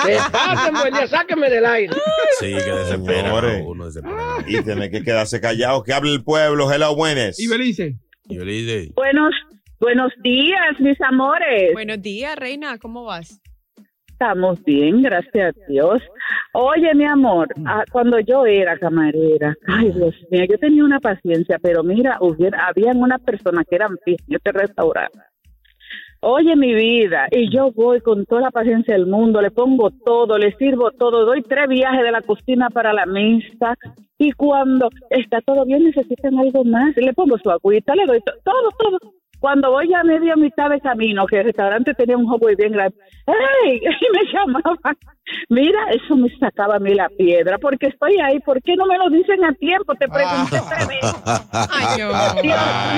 Que 0.05 0.17
pasen, 0.31 0.73
buen 0.75 0.93
día, 0.93 1.07
sáquenme 1.07 1.49
del 1.49 1.65
aire. 1.65 1.93
Sí, 2.39 2.53
que 2.53 2.71
desespera. 2.71 3.33
Uno 3.65 3.87
desespera. 3.87 4.37
Y 4.47 4.61
tiene 4.61 4.89
que 4.89 5.03
quedarse 5.03 5.41
callado. 5.41 5.83
Que 5.83 5.91
hable 5.91 6.13
el 6.13 6.23
pueblo. 6.23 6.71
Hello, 6.71 6.95
buenas. 6.95 7.37
Y 7.39 7.47
Belice. 7.47 7.97
Y 8.27 8.35
yo 8.35 8.45
le 8.45 8.51
dije, 8.53 8.91
Buenos, 8.95 9.33
buenos 9.79 10.11
días, 10.23 10.79
mis 10.79 10.99
amores. 11.01 11.73
Buenos 11.73 12.01
días, 12.01 12.35
reina, 12.37 12.77
¿cómo 12.77 13.03
vas? 13.03 13.41
Estamos 14.07 14.63
bien, 14.63 15.01
gracias 15.01 15.55
a 15.57 15.65
Dios. 15.67 16.01
Oye, 16.53 16.93
mi 16.95 17.03
amor, 17.03 17.49
ah, 17.65 17.83
cuando 17.91 18.19
yo 18.19 18.45
era 18.45 18.77
camarera, 18.77 19.55
ay 19.67 19.91
Dios 19.91 20.15
mío, 20.31 20.45
yo 20.49 20.57
tenía 20.57 20.85
una 20.85 20.99
paciencia, 20.99 21.59
pero 21.61 21.83
mira, 21.83 22.17
hubiera, 22.21 22.67
habían 22.67 22.97
unas 22.97 23.19
personas 23.21 23.65
que 23.69 23.75
eran 23.75 23.97
en 24.05 24.15
este 24.29 24.51
restaurante. 24.53 25.19
Oye, 26.25 26.55
mi 26.55 26.73
vida, 26.73 27.27
y 27.31 27.49
yo 27.53 27.71
voy 27.73 27.99
con 27.99 28.25
toda 28.25 28.43
la 28.43 28.51
paciencia 28.51 28.93
del 28.93 29.07
mundo, 29.07 29.41
le 29.41 29.51
pongo 29.51 29.89
todo, 30.05 30.37
le 30.37 30.55
sirvo 30.55 30.89
todo, 30.91 31.25
doy 31.25 31.41
tres 31.41 31.67
viajes 31.67 32.01
de 32.01 32.11
la 32.11 32.21
cocina 32.21 32.69
para 32.69 32.93
la 32.93 33.05
mesa, 33.05 33.75
y 34.17 34.31
cuando 34.31 34.87
está 35.09 35.41
todo 35.41 35.65
bien, 35.65 35.83
necesitan 35.83 36.37
algo 36.39 36.63
más, 36.63 36.95
le 36.95 37.11
pongo 37.13 37.37
su 37.39 37.49
agüita, 37.51 37.93
le 37.95 38.05
doy 38.05 38.21
to- 38.21 38.31
todo, 38.41 38.69
todo. 38.79 38.99
Cuando 39.43 39.71
voy 39.71 39.93
a 39.93 40.05
media 40.05 40.37
mitad 40.37 40.69
de 40.69 40.79
camino, 40.79 41.25
que 41.27 41.39
el 41.39 41.43
restaurante 41.43 41.93
tenía 41.95 42.15
un 42.15 42.25
hallway 42.31 42.55
bien 42.55 42.71
grande, 42.71 42.95
¡ay! 43.27 43.75
Y 43.83 44.05
me 44.15 44.31
llamaban. 44.31 44.97
Mira, 45.49 45.79
eso 45.91 46.15
me 46.15 46.29
sacaba 46.39 46.77
a 46.77 46.79
mí 46.79 46.93
la 46.93 47.09
piedra, 47.09 47.57
porque 47.57 47.87
estoy 47.87 48.17
ahí, 48.21 48.39
¿por 48.39 48.61
qué 48.61 48.75
no 48.77 48.85
me 48.85 48.97
lo 48.97 49.09
dicen 49.09 49.43
a 49.43 49.51
tiempo? 49.55 49.95
Te 49.95 50.07
pregunté 50.07 50.61
tres 50.69 50.87
veces. 50.87 51.23
Ay. 51.51 51.95
Dios 51.97 52.13
Ay, 52.15 52.43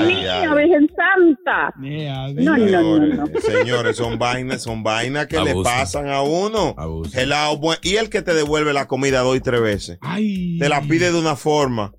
mío, 0.06 0.28
ay. 0.32 0.64
Virgen 0.64 0.88
Santa. 0.94 1.74
No, 1.76 2.56
no, 2.56 2.98
no, 2.98 3.06
no. 3.06 3.40
Señores, 3.40 3.96
son 3.96 4.16
vainas, 4.16 4.62
son 4.62 4.84
vainas 4.84 5.26
que 5.26 5.40
le 5.40 5.52
pasan 5.64 6.08
a 6.08 6.22
uno. 6.22 6.74
Abuso. 6.78 7.18
Buen- 7.58 7.78
y 7.82 7.96
el 7.96 8.08
que 8.08 8.22
te 8.22 8.34
devuelve 8.34 8.72
la 8.72 8.86
comida 8.86 9.20
dos 9.22 9.36
y 9.36 9.40
tres 9.40 9.60
veces. 9.60 9.98
Te 10.60 10.68
la 10.68 10.80
pide 10.82 11.10
de 11.10 11.18
una 11.18 11.34
forma. 11.34 11.92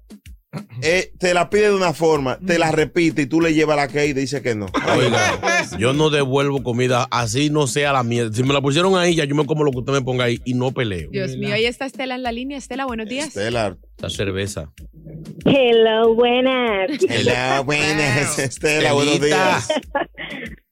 Eh, 0.81 1.11
te 1.17 1.33
la 1.33 1.49
pide 1.49 1.69
de 1.69 1.75
una 1.75 1.93
forma, 1.93 2.37
te 2.39 2.59
la 2.59 2.71
repite 2.71 3.23
y 3.23 3.25
tú 3.25 3.41
le 3.41 3.53
llevas 3.53 3.75
la 3.77 3.87
que 3.87 4.05
y 4.07 4.13
dice 4.13 4.41
que 4.41 4.55
no. 4.55 4.67
Oiga, 4.95 5.67
yo 5.77 5.93
no 5.93 6.09
devuelvo 6.09 6.63
comida 6.63 7.07
así 7.11 7.49
no 7.49 7.67
sea 7.67 7.93
la 7.93 8.03
mierda. 8.03 8.33
Si 8.33 8.43
me 8.43 8.53
la 8.53 8.61
pusieron 8.61 8.95
ahí, 8.97 9.15
ya 9.15 9.25
yo 9.25 9.35
me 9.35 9.45
como 9.45 9.63
lo 9.63 9.71
que 9.71 9.79
usted 9.79 9.93
me 9.93 10.01
ponga 10.01 10.25
ahí 10.25 10.39
y 10.45 10.53
no 10.53 10.71
peleo. 10.71 11.09
Dios 11.11 11.35
mío, 11.37 11.53
ahí 11.53 11.65
está 11.65 11.85
Estela 11.85 12.15
en 12.15 12.23
la 12.23 12.31
línea. 12.31 12.57
Estela, 12.57 12.85
buenos 12.85 13.07
días. 13.07 13.27
Estela. 13.27 13.77
La 13.97 14.09
cerveza. 14.09 14.71
Hello, 15.45 16.13
buenas. 16.13 16.91
Hello, 17.09 17.63
buenas, 17.63 18.37
Estela, 18.37 18.93
buenos 18.93 19.19
días. 19.19 19.67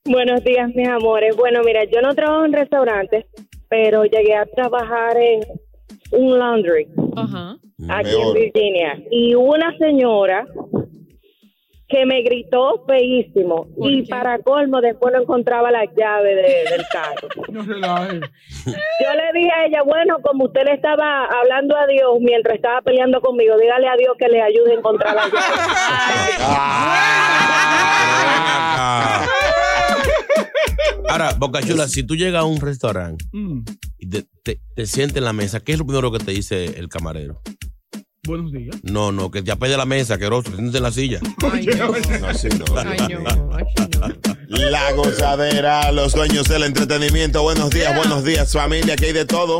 Buenos 0.08 0.43
días, 0.43 0.69
mis 0.76 0.88
amores. 0.88 1.36
Bueno, 1.36 1.62
mira, 1.65 1.84
yo 1.86 2.00
no 2.00 2.13
trabajo 2.13 2.45
en 2.45 2.54
restaurantes, 2.54 3.26
pero 3.69 4.04
llegué 4.06 4.36
a 4.36 4.45
trabajar 4.45 5.17
en 5.17 5.41
un 6.12 6.38
laundry 6.39 6.88
Ajá. 7.15 7.56
aquí 7.89 8.10
Peor. 8.12 8.28
en 8.28 8.34
Virginia. 8.52 9.00
Y 9.12 9.36
una 9.36 9.76
señora 9.78 10.46
que 11.88 12.04
me 12.06 12.24
gritó 12.24 12.84
feísimo 12.88 13.68
y 13.84 14.02
para 14.08 14.39
colmo 14.39 14.82
después 14.82 15.13
no 15.13 15.22
encontraba 15.22 15.70
la 15.70 15.86
llave 15.86 16.34
de- 16.36 16.65
del 16.72 16.84
carro. 16.91 17.28
No. 17.54 17.98
Yo 18.06 19.13
le 19.13 19.39
dije 19.39 19.52
a 19.52 19.65
ella, 19.68 19.84
bueno, 19.86 20.18
como 20.24 20.46
usted 20.46 20.63
le 20.65 20.74
estaba 20.74 21.26
hablando 21.26 21.78
a 21.78 21.86
Dios 21.86 22.18
mientras 22.20 22.56
estaba 22.56 22.82
peleando 22.82 23.22
conmigo, 23.22 23.56
dígale 23.58 23.88
a 23.88 23.96
Dios 23.98 24.15
que 24.18 24.28
le 24.28 24.41
ayude 24.41 24.72
a 24.72 24.76
encontrar 24.76 25.15
la 25.15 25.24
llave. 25.28 25.36
Ahora, 31.10 31.34
Boca 31.38 31.62
Chula, 31.62 31.88
si 31.88 32.04
tú 32.04 32.15
llegas 32.15 32.41
a 32.41 32.46
un 32.46 32.60
restaurante 32.60 33.26
Mm. 33.32 33.62
y 34.00 34.08
te, 34.10 34.26
te, 34.44 34.60
te 34.76 34.86
sientes 34.86 35.18
en 35.18 35.24
la 35.26 35.34
mesa, 35.34 35.60
¿qué 35.60 35.74
es 35.74 35.78
lo 35.80 35.86
primero 35.86 36.12
que 36.12 36.20
te 36.20 36.32
dice 36.32 36.65
el 36.80 36.89
camarero? 36.89 37.41
Buenos 38.28 38.52
días. 38.52 38.76
No, 38.84 39.12
no, 39.12 39.30
que 39.30 39.44
ya 39.44 39.56
pide 39.56 39.78
la 39.78 39.86
mesa, 39.86 40.18
que 40.18 40.28
rostro, 40.28 40.56
siéntate 40.56 40.78
en 40.78 40.84
la 40.84 40.91
silla. 40.91 41.20
No, 42.22 42.34
sí, 42.34 42.48
no. 42.58 42.65
La 44.70 44.91
gozadera, 44.94 45.91
los 45.91 46.13
dueños 46.13 46.48
del 46.48 46.63
entretenimiento. 46.63 47.44
Buenos 47.44 47.70
días, 47.70 47.96
buenos 47.96 48.24
días, 48.24 48.52
familia, 48.52 48.96
que 48.96 49.08
hay 49.08 49.13
de 49.13 49.26
todo. 49.26 49.60